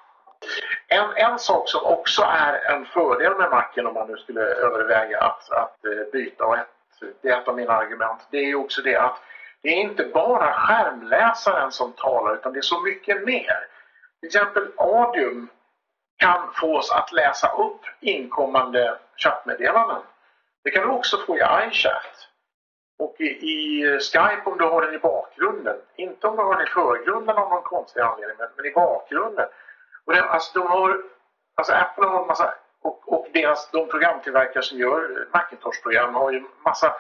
[0.88, 5.19] En, en sak som också är en fördel med Macen om man nu skulle överväga
[5.19, 6.67] att, att eh, byta och ett,
[7.21, 8.27] det är ett av mina argument.
[8.32, 9.19] Det är ju också det att
[9.62, 13.67] det är inte bara skärmläsaren som talar utan det är så mycket mer.
[14.19, 15.49] Till exempel Audium
[16.17, 20.01] kan få oss att läsa upp inkommande chattmeddelanden.
[20.63, 22.27] Det kan du också få i iChat.
[22.99, 25.75] Och i, i Skype om du har den i bakgrunden.
[25.95, 29.45] Inte om du har den i förgrunden av någon konstig anledning, men, men i bakgrunden.
[30.05, 31.03] Och det, alltså, de har,
[31.55, 36.43] alltså Apple har en massa, och, och deras, de programtillverkare som gör Macintosh-program har ju
[36.65, 36.95] massa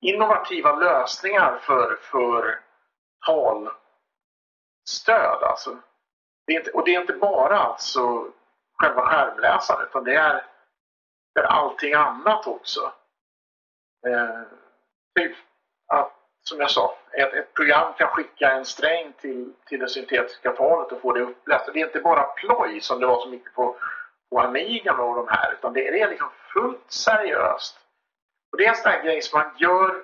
[0.00, 2.60] innovativa lösningar för, för
[3.26, 3.72] talstöd.
[5.42, 5.76] Alltså.
[6.46, 8.32] Det är inte, och det är inte bara alltså
[8.78, 10.46] själva skärmläsaren utan det är,
[11.34, 12.92] det är allting annat också.
[14.06, 14.42] Eh,
[15.18, 15.36] typ
[15.86, 20.50] att, som jag sa, ett, ett program kan skicka en sträng till, till det syntetiska
[20.52, 21.70] talet och få det uppläst.
[21.72, 23.76] Det är inte bara ploj som det var så mycket på,
[24.30, 27.78] på Amiga och de här, utan det, det är liksom fullt seriöst.
[28.52, 30.02] Och det är en sån här grej som man gör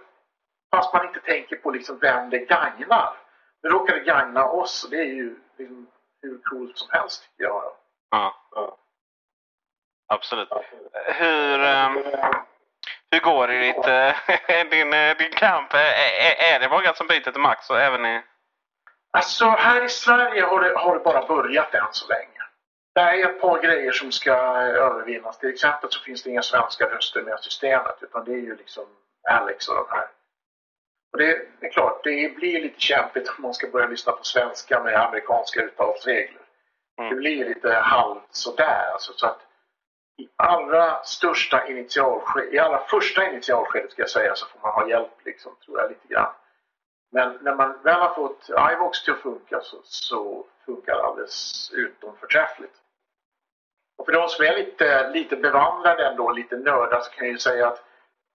[0.71, 3.17] fast man inte tänker på liksom vem det gagnar.
[3.63, 5.87] Nu råkar det gagna oss och det är ju liksom
[6.23, 7.73] hur coolt som helst tycker jag.
[8.11, 8.35] Ja.
[10.07, 10.49] Absolut.
[10.93, 11.99] Hur, ehm,
[13.11, 15.75] hur går det i ditt, eh, din, eh, din kamp?
[15.75, 18.23] Är, är, det många som byter till Max och även i...
[19.11, 22.43] Alltså här i Sverige har det, har det bara börjat än så länge.
[22.95, 25.39] Det är ett par grejer som ska övervinnas.
[25.39, 28.57] Till exempel så finns det inga svenska röster med i systemet utan det är ju
[28.57, 28.85] liksom
[29.31, 30.07] Alex och de här.
[31.13, 34.25] Och det, det är klart, det blir lite kämpigt om man ska börja lyssna på
[34.25, 36.43] svenska med amerikanska uttalsregler.
[37.11, 38.91] Det blir lite halvt sådär.
[38.93, 39.48] Alltså, så att
[40.19, 44.89] i allra största initialskedet, i allra första initialskedet ska jag säga, så får man ha
[44.89, 46.33] hjälp liksom, tror jag lite grann.
[47.11, 51.71] Men när man väl har fått iVox till att funka så, så funkar det alldeles
[51.73, 52.75] utom förträffligt.
[53.99, 57.39] Och för de som är lite, lite bevandrade ändå, lite nördar, så kan jag ju
[57.39, 57.85] säga att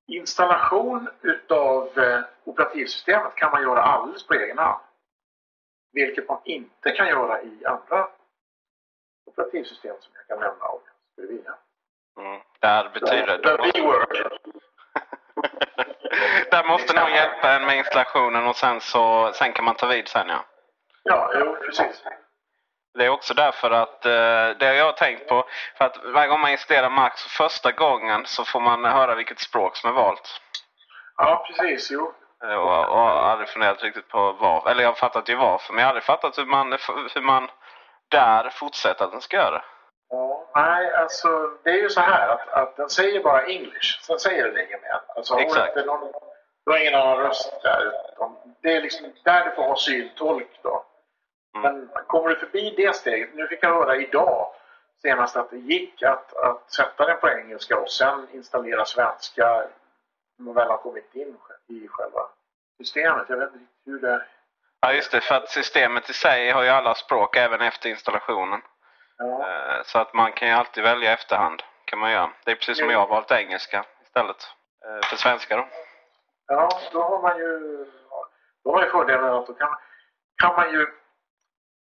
[0.08, 4.82] installation utav eh, operativsystemet kan man göra alldeles på egen hand.
[5.93, 8.08] Vilket man inte kan göra i andra
[9.26, 11.56] operativsystem som jag kan nämna om jag skulle vilja.
[12.19, 12.41] Mm.
[12.60, 14.18] Där betyder Det blir Word.
[16.51, 20.07] Där måste någon hjälpa en med installationen och sen, så, sen kan man ta vid
[20.07, 20.45] sen ja.
[21.03, 22.03] Ja, jo, precis.
[22.93, 25.45] Det är också därför att eh, det har jag tänkt på.
[25.78, 29.76] För att varje gång man installerar Max första gången så får man höra vilket språk
[29.76, 30.41] som är valt.
[31.18, 31.91] Ja, precis.
[31.91, 32.14] Jo.
[32.43, 34.70] Eh, och har aldrig funderat riktigt på varför.
[34.70, 36.72] Eller jag har fattat ju varför men jag har aldrig fattat hur man,
[37.16, 37.49] hur man
[38.09, 39.64] där fortsätter att den ska göra.
[40.14, 41.28] Ja, nej, alltså
[41.64, 44.01] det är ju så här att, att den säger bara English.
[44.01, 45.01] Sen säger den inget mer.
[45.07, 45.86] Alltså, Exakt.
[45.86, 46.11] Någon,
[46.66, 47.91] Du har ingen annan röst där.
[48.61, 50.86] Det är liksom där du får ha syntolk då.
[51.53, 54.47] Men kommer du förbi det steget, nu fick jag höra idag
[55.01, 59.64] senast att det gick att, att sätta den på engelska och sen installera svenska
[60.38, 61.38] när man väl har kommit in
[61.68, 62.22] i själva
[62.78, 63.26] systemet.
[63.30, 64.26] Jag vet inte hur det...
[64.82, 65.22] Ja, just det.
[65.22, 68.61] För att systemet i sig har ju alla språk även efter installationen.
[69.24, 71.63] Eh, Så att man kan ju alltid välja i efterhand.
[71.86, 72.30] Kan man göra.
[72.45, 74.43] Det är precis som jag har valt engelska istället
[74.86, 75.67] eh, för svenska då.
[76.47, 77.86] Ja, då har man ju,
[78.63, 79.76] då har ju fördelen att då kan,
[80.41, 80.82] kan man ju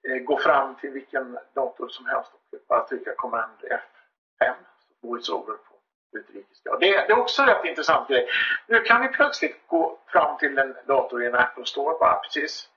[0.10, 4.54] eh, gå fram till vilken dator som helst och bara trycka command F5,
[5.02, 5.74] voice-over på
[6.18, 6.72] utrikiska.
[6.72, 8.28] Och det, det är också en rätt intressant grej.
[8.68, 12.70] Nu kan vi plötsligt gå fram till en dator i en Apple Store bara precis.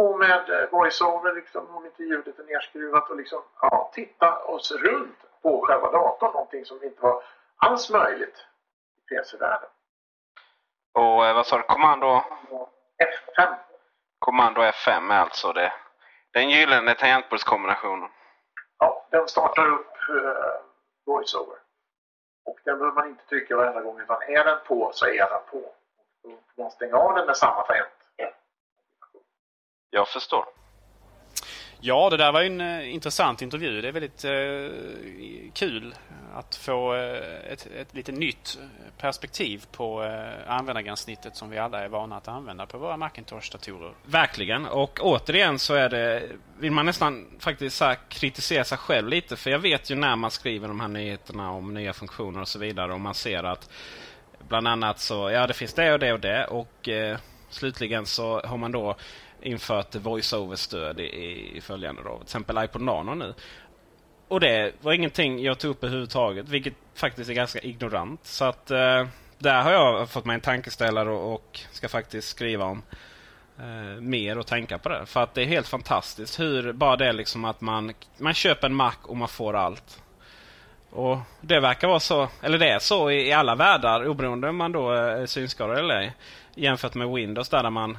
[0.00, 4.72] Och med eh, voice-over, liksom, om inte ljudet är nerskruvat och liksom, ja, titta oss
[4.72, 6.32] runt på själva datorn.
[6.32, 7.22] Någonting som inte var
[7.56, 8.46] alls möjligt
[8.96, 9.68] i PC-världen.
[10.92, 11.62] Och eh, vad sa du?
[11.62, 12.22] Kommando?
[13.36, 13.54] F5.
[14.18, 15.72] Kommando F5 är alltså det.
[16.30, 18.08] Den gyllene tangentbordskombinationen.
[18.78, 20.60] Ja, den startar upp eh,
[21.06, 21.58] voice-over.
[22.44, 25.42] Och den behöver man inte trycka varenda gång utan är den på så är den
[25.50, 25.72] på.
[26.22, 27.99] Då får man stänga av den med samma tangent.
[29.90, 30.44] Jag förstår.
[31.80, 33.80] Ja, det där var ju en eh, intressant intervju.
[33.80, 35.94] Det är väldigt eh, kul
[36.34, 38.58] att få eh, ett, ett lite nytt
[38.98, 43.92] perspektiv på eh, användargränssnittet som vi alla är vana att använda på våra Macintosh-datorer.
[44.04, 44.66] Verkligen.
[44.66, 46.22] Och återigen så är det,
[46.58, 49.36] vill man nästan faktiskt så här kritisera sig själv lite.
[49.36, 52.58] För jag vet ju när man skriver de här nyheterna om nya funktioner och så
[52.58, 53.70] vidare och man ser att
[54.48, 56.44] bland annat så, ja det finns det och det och det.
[56.46, 57.18] Och eh,
[57.50, 58.96] slutligen så har man då
[59.42, 62.14] infört voice-over-stöd i, i följande då.
[62.16, 63.34] Till exempel iPod Nano nu.
[64.28, 68.20] Och det var ingenting jag tog upp överhuvudtaget, vilket faktiskt är ganska ignorant.
[68.26, 69.06] Så att eh,
[69.38, 72.82] där har jag fått mig en tankeställare och, och ska faktiskt skriva om
[73.58, 75.06] eh, mer och tänka på det.
[75.06, 78.66] För att det är helt fantastiskt hur bara det är liksom att man, man köper
[78.66, 80.02] en Mac och man får allt.
[80.90, 84.56] Och det verkar vara så, eller det är så i, i alla världar oberoende om
[84.56, 86.12] man då eh, är synskadad eller ej.
[86.54, 87.98] Jämfört med Windows där, där man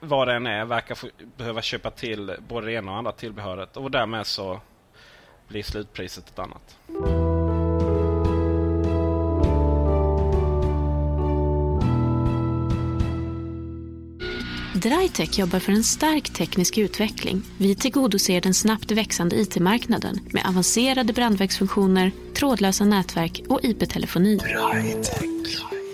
[0.00, 3.76] vad det än är verkar få, behöva köpa till både det ena och andra tillbehöret.
[3.76, 4.60] Och därmed så
[5.48, 6.76] blir slutpriset ett annat.
[14.74, 17.42] Drytech jobbar för en stark teknisk utveckling.
[17.58, 24.38] Vi tillgodoser den snabbt växande IT-marknaden med avancerade brandvägsfunktioner, trådlösa nätverk och IP-telefoni.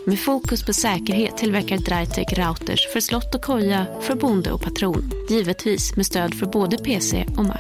[0.07, 5.11] Med fokus på säkerhet tillverkar Drytech routers för slott och koja, för bonde och patron.
[5.31, 7.59] Givetvis med stöd för både PC och Mac.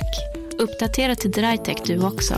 [0.59, 2.35] Uppdatera till Drytech du också.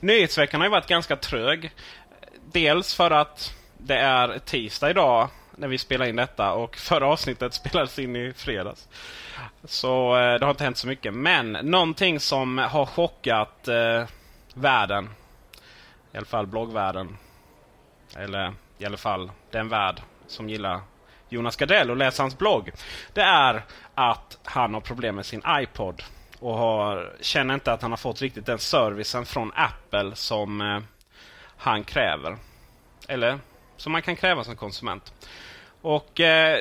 [0.00, 1.70] Nyhetsveckan har ju varit ganska trög.
[2.52, 7.54] Dels för att det är tisdag idag när vi spelar in detta och förra avsnittet
[7.64, 8.88] spelades in i fredags.
[9.64, 11.14] Så eh, det har inte hänt så mycket.
[11.14, 14.04] Men någonting som har chockat eh,
[14.54, 15.08] världen.
[16.14, 17.16] I alla fall bloggvärlden.
[18.16, 20.80] Eller i alla fall den värld som gillar
[21.28, 22.72] Jonas Gardell och läser hans blogg.
[23.12, 26.02] Det är att han har problem med sin iPod.
[26.38, 30.80] Och har, känner inte att han har fått riktigt den servicen från Apple som eh,
[31.56, 32.36] han kräver.
[33.08, 33.38] Eller
[33.76, 35.12] som man kan kräva som konsument.
[35.80, 36.60] Och eh,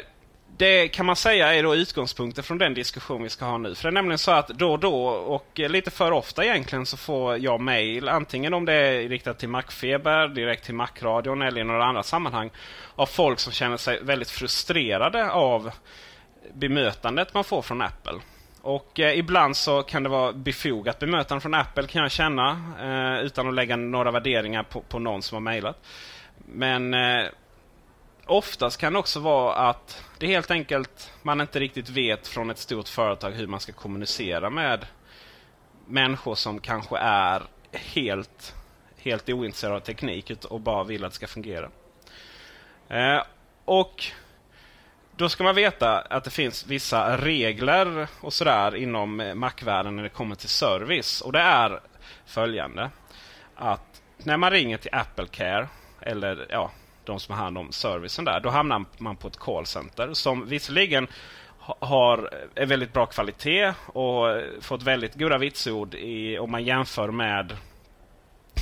[0.57, 3.75] det kan man säga är då utgångspunkten från den diskussion vi ska ha nu.
[3.75, 6.97] För det är nämligen så att då och då och lite för ofta egentligen så
[6.97, 8.09] får jag mail.
[8.09, 12.49] Antingen om det är riktat till Macfeber, direkt till Macradion eller i några andra sammanhang.
[12.95, 15.71] Av folk som känner sig väldigt frustrerade av
[16.53, 18.19] bemötandet man får från Apple.
[18.61, 22.73] Och eh, ibland så kan det vara befogat bemötande från Apple kan jag känna.
[22.81, 25.85] Eh, utan att lägga några värderingar på, på någon som har mejlat.
[26.37, 27.25] Men eh,
[28.25, 32.49] oftast kan det också vara att det är helt enkelt man inte riktigt vet från
[32.49, 34.85] ett stort företag hur man ska kommunicera med
[35.87, 38.55] människor som kanske är helt,
[38.97, 41.69] helt ointresserade av teknik och bara vill att det ska fungera.
[42.87, 43.23] Eh,
[43.65, 44.05] och
[45.15, 50.03] då ska man veta att det finns vissa regler och sådär inom eh, Mac-världen när
[50.03, 51.21] det kommer till service.
[51.21, 51.79] Och det är
[52.25, 52.89] följande.
[53.55, 55.67] Att när man ringer till Apple Care
[56.01, 56.71] eller ja,
[57.05, 58.39] de som har hand om servicen där.
[58.39, 61.07] Då hamnar man på ett callcenter som visserligen
[61.79, 67.11] har en väldigt bra kvalitet och eh, fått väldigt goda vitsord i, om man jämför
[67.11, 67.57] med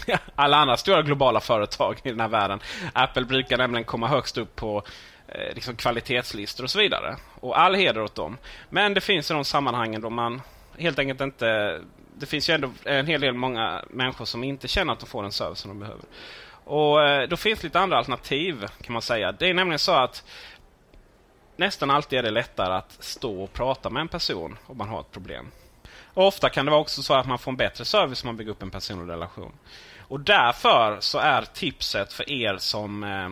[0.35, 2.59] alla andra stora globala företag i den här världen.
[2.93, 4.83] Apple brukar nämligen komma högst upp på
[5.27, 7.15] eh, liksom kvalitetslistor och så vidare.
[7.39, 8.37] Och all heder åt dem.
[8.69, 10.41] Men det finns i de sammanhangen då man
[10.77, 11.81] helt enkelt inte...
[12.15, 15.23] Det finns ju ändå en hel del många människor som inte känner att de får
[15.23, 16.03] den service de behöver.
[16.63, 19.31] Och eh, Då finns lite andra alternativ kan man säga.
[19.31, 20.23] Det är nämligen så att
[21.55, 24.99] nästan alltid är det lättare att stå och prata med en person om man har
[24.99, 25.51] ett problem.
[26.13, 28.37] Och Ofta kan det vara också så att man får en bättre service om man
[28.37, 29.51] bygger upp en personlig relation.
[30.07, 33.29] Och därför så är tipset för er som eh,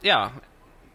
[0.00, 0.30] ja,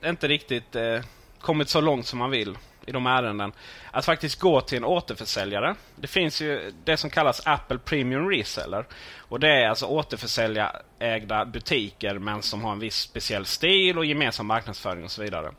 [0.05, 0.99] inte riktigt eh,
[1.39, 3.51] kommit så långt som man vill i de ärenden.
[3.91, 5.75] Att faktiskt gå till en återförsäljare.
[5.95, 8.85] Det finns ju det som kallas Apple Premium Reseller.
[9.17, 14.47] Och Det är alltså återförsäljarägda butiker men som har en viss speciell stil och gemensam
[14.47, 15.51] marknadsföring och så vidare.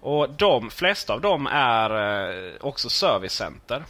[0.00, 3.84] Och De flesta av dem är eh, också servicecenter.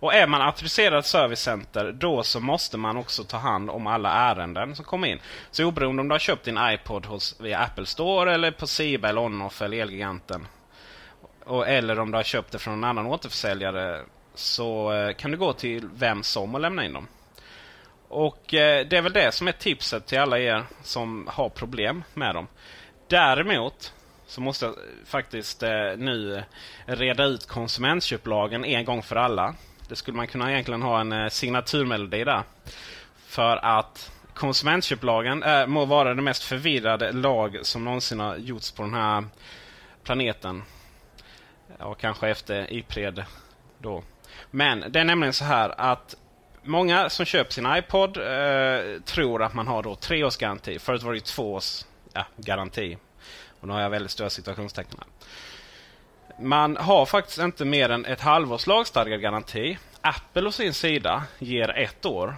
[0.00, 4.76] Och är man auktoriserad servicecenter då så måste man också ta hand om alla ärenden
[4.76, 5.20] som kommer in.
[5.50, 9.08] Så oberoende om du har köpt din iPod hos, via Apple Store eller på Siba
[9.08, 10.46] eller Onoff eller Elgiganten.
[11.48, 14.00] Och, eller om du har köpt det från en annan återförsäljare
[14.34, 17.08] så eh, kan du gå till vem som och lämna in dem.
[18.08, 22.04] Och eh, det är väl det som är tipset till alla er som har problem
[22.14, 22.46] med dem.
[23.08, 23.92] Däremot
[24.26, 24.74] så måste jag
[25.04, 26.42] faktiskt eh, nu
[26.86, 29.54] reda ut konsumentköplagen en gång för alla.
[29.88, 32.42] Det skulle man kunna egentligen ha en eh, signaturmelodi där.
[33.26, 38.82] För att konsumentköplagen eh, må vara den mest förvirrade lag som någonsin har gjorts på
[38.82, 39.24] den här
[40.02, 40.62] planeten.
[41.78, 43.24] Ja, kanske efter Ipred
[43.78, 44.02] då.
[44.50, 46.16] Men det är nämligen så här att
[46.62, 50.78] många som köper sin iPod eh, tror att man har då tre års garanti.
[50.78, 52.96] Förut var det två års ja, garanti.
[53.60, 55.06] Och nu har jag väldigt stora situationstecken här.
[56.44, 59.78] Man har faktiskt inte mer än ett halvårs lagstadgad garanti.
[60.00, 62.36] Apple å sin sida ger ett år.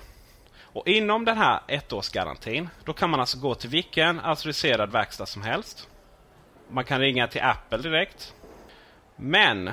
[0.73, 5.43] Och inom den här ettårsgarantin då kan man alltså gå till vilken auktoriserad verkstad som
[5.43, 5.89] helst.
[6.71, 8.35] Man kan ringa till Apple direkt.
[9.23, 9.71] Men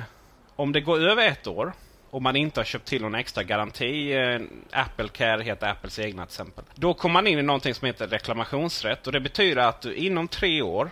[0.56, 1.72] om det går över ett år
[2.10, 4.40] och man inte har köpt till någon extra garanti, eh,
[4.72, 6.64] Apple Care heter Apples egna till exempel.
[6.74, 10.28] Då kommer man in i någonting som heter reklamationsrätt och det betyder att du inom
[10.28, 10.90] tre år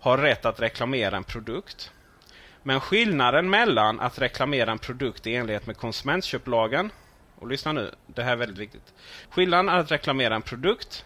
[0.00, 1.92] har rätt att reklamera en produkt.
[2.62, 6.90] Men skillnaden mellan att reklamera en produkt i enlighet med konsumentköplagen
[7.38, 8.94] och lyssna nu, det här är väldigt viktigt.
[9.30, 11.04] Skillnaden att reklamera en produkt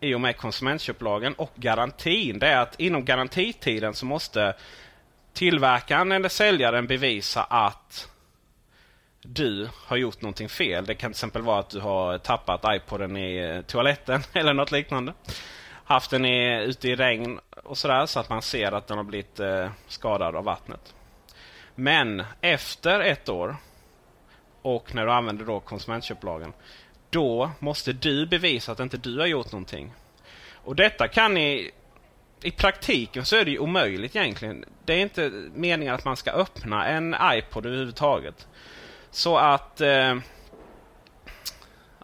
[0.00, 4.54] i och med konsumentköplagen och garantin, det är att inom garantitiden så måste
[5.34, 8.08] tillverkaren eller säljaren bevisa att
[9.22, 10.86] du har gjort någonting fel.
[10.86, 14.72] Det kan till exempel vara att du har tappat iPoden i eh, toaletten eller något
[14.72, 15.12] liknande.
[15.84, 19.04] Haft den i, ute i regn och sådär så att man ser att den har
[19.04, 20.94] blivit eh, skadad av vattnet.
[21.74, 23.56] Men efter ett år
[24.62, 26.52] och när du använder då konsumentköplagen.
[27.10, 29.92] Då måste du bevisa att inte du har gjort någonting.
[30.52, 31.70] Och detta kan ni
[32.44, 34.64] i praktiken så är det ju omöjligt egentligen.
[34.84, 38.46] Det är inte meningen att man ska öppna en iPod överhuvudtaget.
[39.10, 39.80] Så att...
[39.80, 40.16] Eh,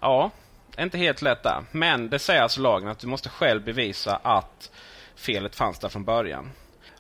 [0.00, 0.30] ja,
[0.78, 1.64] inte helt lätt där.
[1.70, 4.70] Men det säger alltså lagen att du måste själv bevisa att
[5.14, 6.50] felet fanns där från början.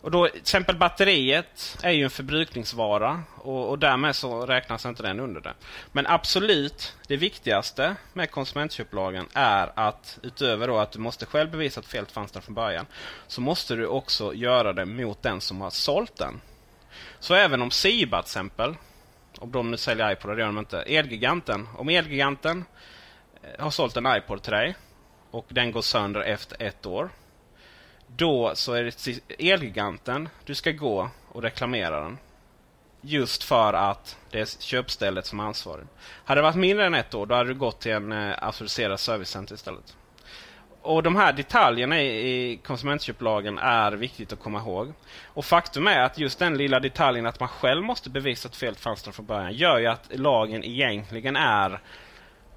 [0.02, 5.02] Och då, till exempel batteriet är ju en förbrukningsvara och, och därmed så räknas inte
[5.02, 5.54] den under det.
[5.92, 11.80] Men absolut, det viktigaste med konsumentköplagen är att utöver då att du måste själv bevisa
[11.80, 12.86] att felet fanns där från början,
[13.26, 16.40] så måste du också göra det mot den som har sålt den.
[17.18, 18.74] Så även om Siba till exempel,
[19.38, 20.82] om de nu säljer iPod, det gör de inte.
[20.82, 22.64] Elgiganten, om Elgiganten
[23.42, 24.76] eh, har sålt en iPod till dig
[25.30, 27.10] och den går sönder efter ett år
[28.16, 29.20] då så är det
[29.52, 32.18] Elgiganten du ska gå och reklamera den.
[33.00, 35.86] Just för att det är köpstället som är ansvarig.
[36.24, 39.00] Hade det varit mindre än ett år då hade du gått till en eh, auktoriserad
[39.00, 39.96] servicecenter istället.
[40.82, 44.92] Och de här detaljerna i, i konsumentköplagen är viktigt att komma ihåg.
[45.24, 48.80] Och faktum är att just den lilla detaljen att man själv måste bevisa att felet
[48.80, 51.80] fanns där från början gör ju att lagen egentligen är...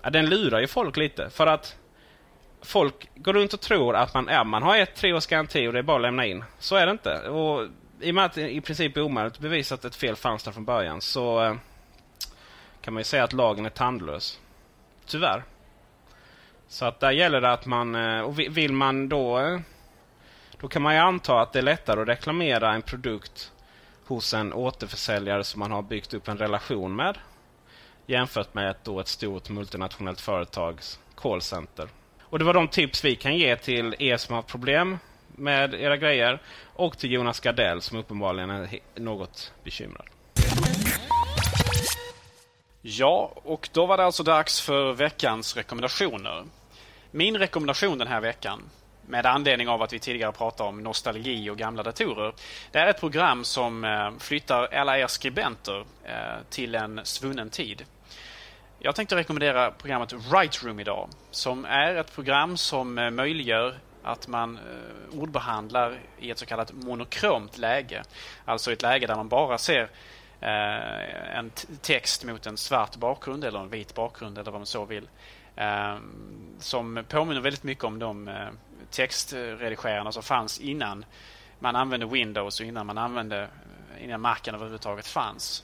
[0.01, 1.29] Ja, den lurar ju folk lite.
[1.29, 1.75] För att
[2.63, 5.79] folk går runt och tror att man, ja, man har ett treårs garanti och det
[5.79, 6.43] är bara att lämna in.
[6.59, 7.29] Så är det inte.
[7.29, 7.67] Och
[8.01, 10.43] I och med att det i princip är omöjligt att bevisa att ett fel fanns
[10.43, 11.55] där från början så eh,
[12.81, 14.39] kan man ju säga att lagen är tandlös.
[15.05, 15.43] Tyvärr.
[16.67, 19.59] Så att där gäller det att man, eh, och vill man då, eh,
[20.59, 23.51] då kan man ju anta att det är lättare att reklamera en produkt
[24.05, 27.17] hos en återförsäljare som man har byggt upp en relation med
[28.05, 31.87] jämfört med ett, då ett stort multinationellt företags callcenter.
[32.33, 35.97] Och det var de tips vi kan ge till er som har problem med era
[35.97, 36.39] grejer
[36.73, 40.05] och till Jonas Gardell som uppenbarligen är något bekymrad.
[42.81, 46.43] Ja, och då var det alltså dags för veckans rekommendationer.
[47.11, 48.61] Min rekommendation den här veckan
[49.07, 52.33] med anledning av att vi tidigare pratade om nostalgi och gamla datorer.
[52.71, 57.85] Det är ett program som eh, flyttar alla er skribenter eh, till en svunnen tid.
[58.85, 61.09] Jag tänkte rekommendera programmet Write Room idag.
[61.31, 66.73] Som är ett program som eh, möjliggör att man eh, ordbehandlar i ett så kallat
[66.73, 68.03] monokromt läge.
[68.45, 69.89] Alltså ett läge där man bara ser
[70.39, 74.85] eh, en text mot en svart bakgrund eller en vit bakgrund eller vad man så
[74.85, 75.09] vill.
[75.55, 78.29] Ehm, som påminner väldigt mycket om de
[78.89, 81.05] textredigerarna som fanns innan
[81.59, 83.47] man använde Windows och innan man använde
[83.99, 85.63] innan Macen överhuvudtaget fanns.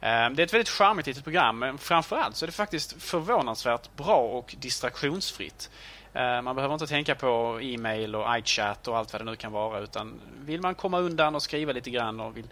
[0.00, 3.96] Ehm, det är ett väldigt charmigt litet program men framförallt så är det faktiskt förvånansvärt
[3.96, 5.70] bra och distraktionsfritt.
[6.14, 9.52] Ehm, man behöver inte tänka på e-mail och iChat och allt vad det nu kan
[9.52, 12.48] vara utan vill man komma undan och skriva lite grann och vill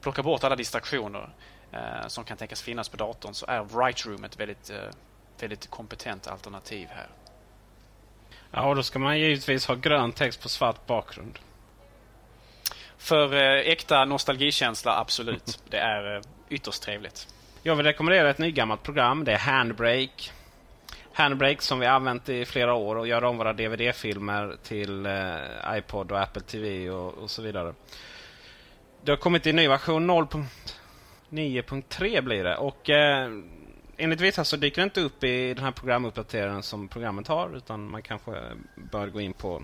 [0.00, 1.28] plocka bort alla distraktioner
[1.72, 4.76] eh, som kan tänkas finnas på datorn så är Write Room ett väldigt, eh,
[5.40, 7.08] väldigt kompetent alternativ här.
[8.50, 11.38] Ja, och då ska man givetvis ha grön text på svart bakgrund.
[13.00, 15.62] För eh, äkta nostalgikänsla, absolut.
[15.70, 17.28] Det är eh, ytterst trevligt.
[17.62, 19.24] Jag vill rekommendera ett nygammalt program.
[19.24, 20.30] Det är Handbrake.
[21.12, 26.12] Handbrake som vi använt i flera år och gör om våra DVD-filmer till eh, iPod
[26.12, 27.74] och Apple TV och, och, så vidare.
[29.02, 32.56] Det har kommit en ny version 0.9.3 blir det.
[32.56, 33.30] Och eh,
[33.96, 37.56] enligt vissa så dyker det inte upp i den här programuppdateringen som programmet har.
[37.56, 38.42] Utan man kanske
[38.74, 39.62] bör gå in på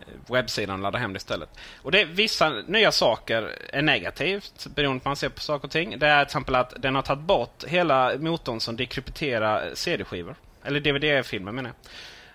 [0.00, 1.48] Eh, webbsidan och ladda hem det istället.
[1.82, 5.72] Och det, vissa nya saker är negativt beroende på hur man ser på saker och
[5.72, 5.98] ting.
[5.98, 10.34] Det är till exempel att den har tagit bort hela motorn som dekrypterar CD-skivor.
[10.64, 11.90] Eller DVD-filmer menar jag.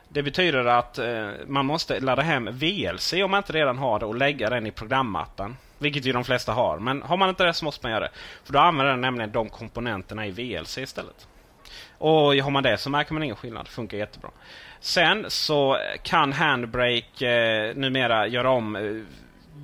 [0.10, 4.06] Det betyder att eh, man måste ladda hem VLC om man inte redan har det
[4.06, 5.58] och lägga den i programmattan.
[5.78, 6.80] Vilket ju de flesta har.
[6.80, 8.12] Men har man inte det så måste man göra det.
[8.44, 11.28] För då använder den nämligen de komponenterna i VLC istället.
[11.98, 13.66] Och har man det så märker man ingen skillnad.
[13.66, 14.30] Det funkar jättebra.
[14.84, 18.82] Sen så kan Handbrake eh, numera göra om eh,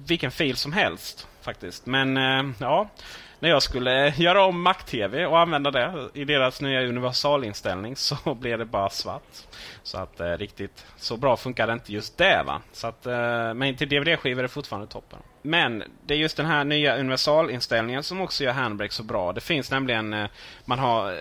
[0.08, 1.86] vilken fil som helst faktiskt.
[1.86, 2.90] Men eh, ja,
[3.40, 8.60] när jag skulle göra om Mac-TV och använda det i deras nya universalinställning så blev
[8.60, 9.48] det bara svart.
[9.84, 12.44] Så att eh, riktigt så bra funkar inte just det.
[12.46, 12.62] Va?
[12.72, 15.20] Så att, eh, men till DVD-skivor är det fortfarande toppen.
[15.42, 19.34] Men det är just den här nya universalinställningen som också gör Handbrake så bra.
[19.34, 20.30] Det finns nämligen, eh,
[20.66, 21.18] man har eh,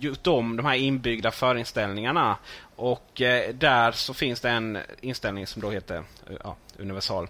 [0.00, 2.36] gjort om de här inbyggda förinställningarna.
[2.76, 7.28] Och eh, där så finns det en inställning som då heter eh, ja, universal.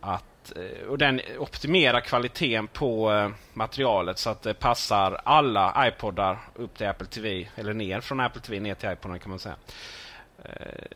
[0.00, 6.38] Att, eh, och den optimerar kvaliteten på eh, materialet så att det passar alla iPodar
[6.54, 7.48] upp till Apple TV.
[7.56, 9.56] Eller ner från Apple TV ner till iPoden kan man säga.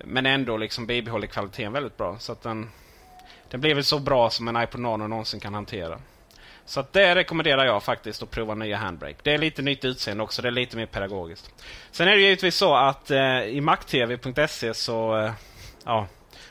[0.05, 2.19] Men ändå liksom bibehåller kvaliteten väldigt bra.
[2.19, 2.71] Så att den,
[3.51, 5.99] den blir väl så bra som en iPod Nano någonsin kan hantera.
[6.65, 9.17] Så det rekommenderar jag faktiskt att prova nya Handbrake.
[9.23, 10.43] Det är lite nytt utseende också.
[10.43, 11.55] Det är lite mer pedagogiskt.
[11.91, 15.33] Sen är det givetvis så att eh, i mactv.se så eh,
[15.85, 16.07] ja,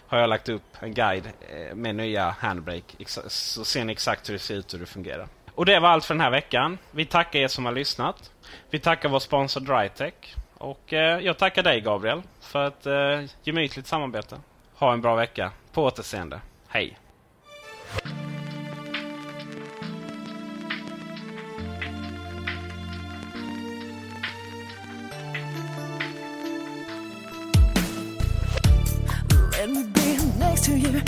[0.08, 3.06] har jag lagt upp en guide eh, med nya Handbrake.
[3.28, 5.28] Så ser ni exakt hur det ser ut och hur det fungerar.
[5.56, 6.78] Och det var allt för den här veckan.
[6.92, 8.32] Vi tackar er som har lyssnat.
[8.70, 10.36] Vi tackar vår sponsor Drytech.
[10.54, 14.40] Och eh, jag tackar dig Gabriel för ett eh, gemytligt samarbete.
[14.74, 15.52] Ha en bra vecka.
[15.72, 16.42] På återseende.
[16.68, 16.98] Hej!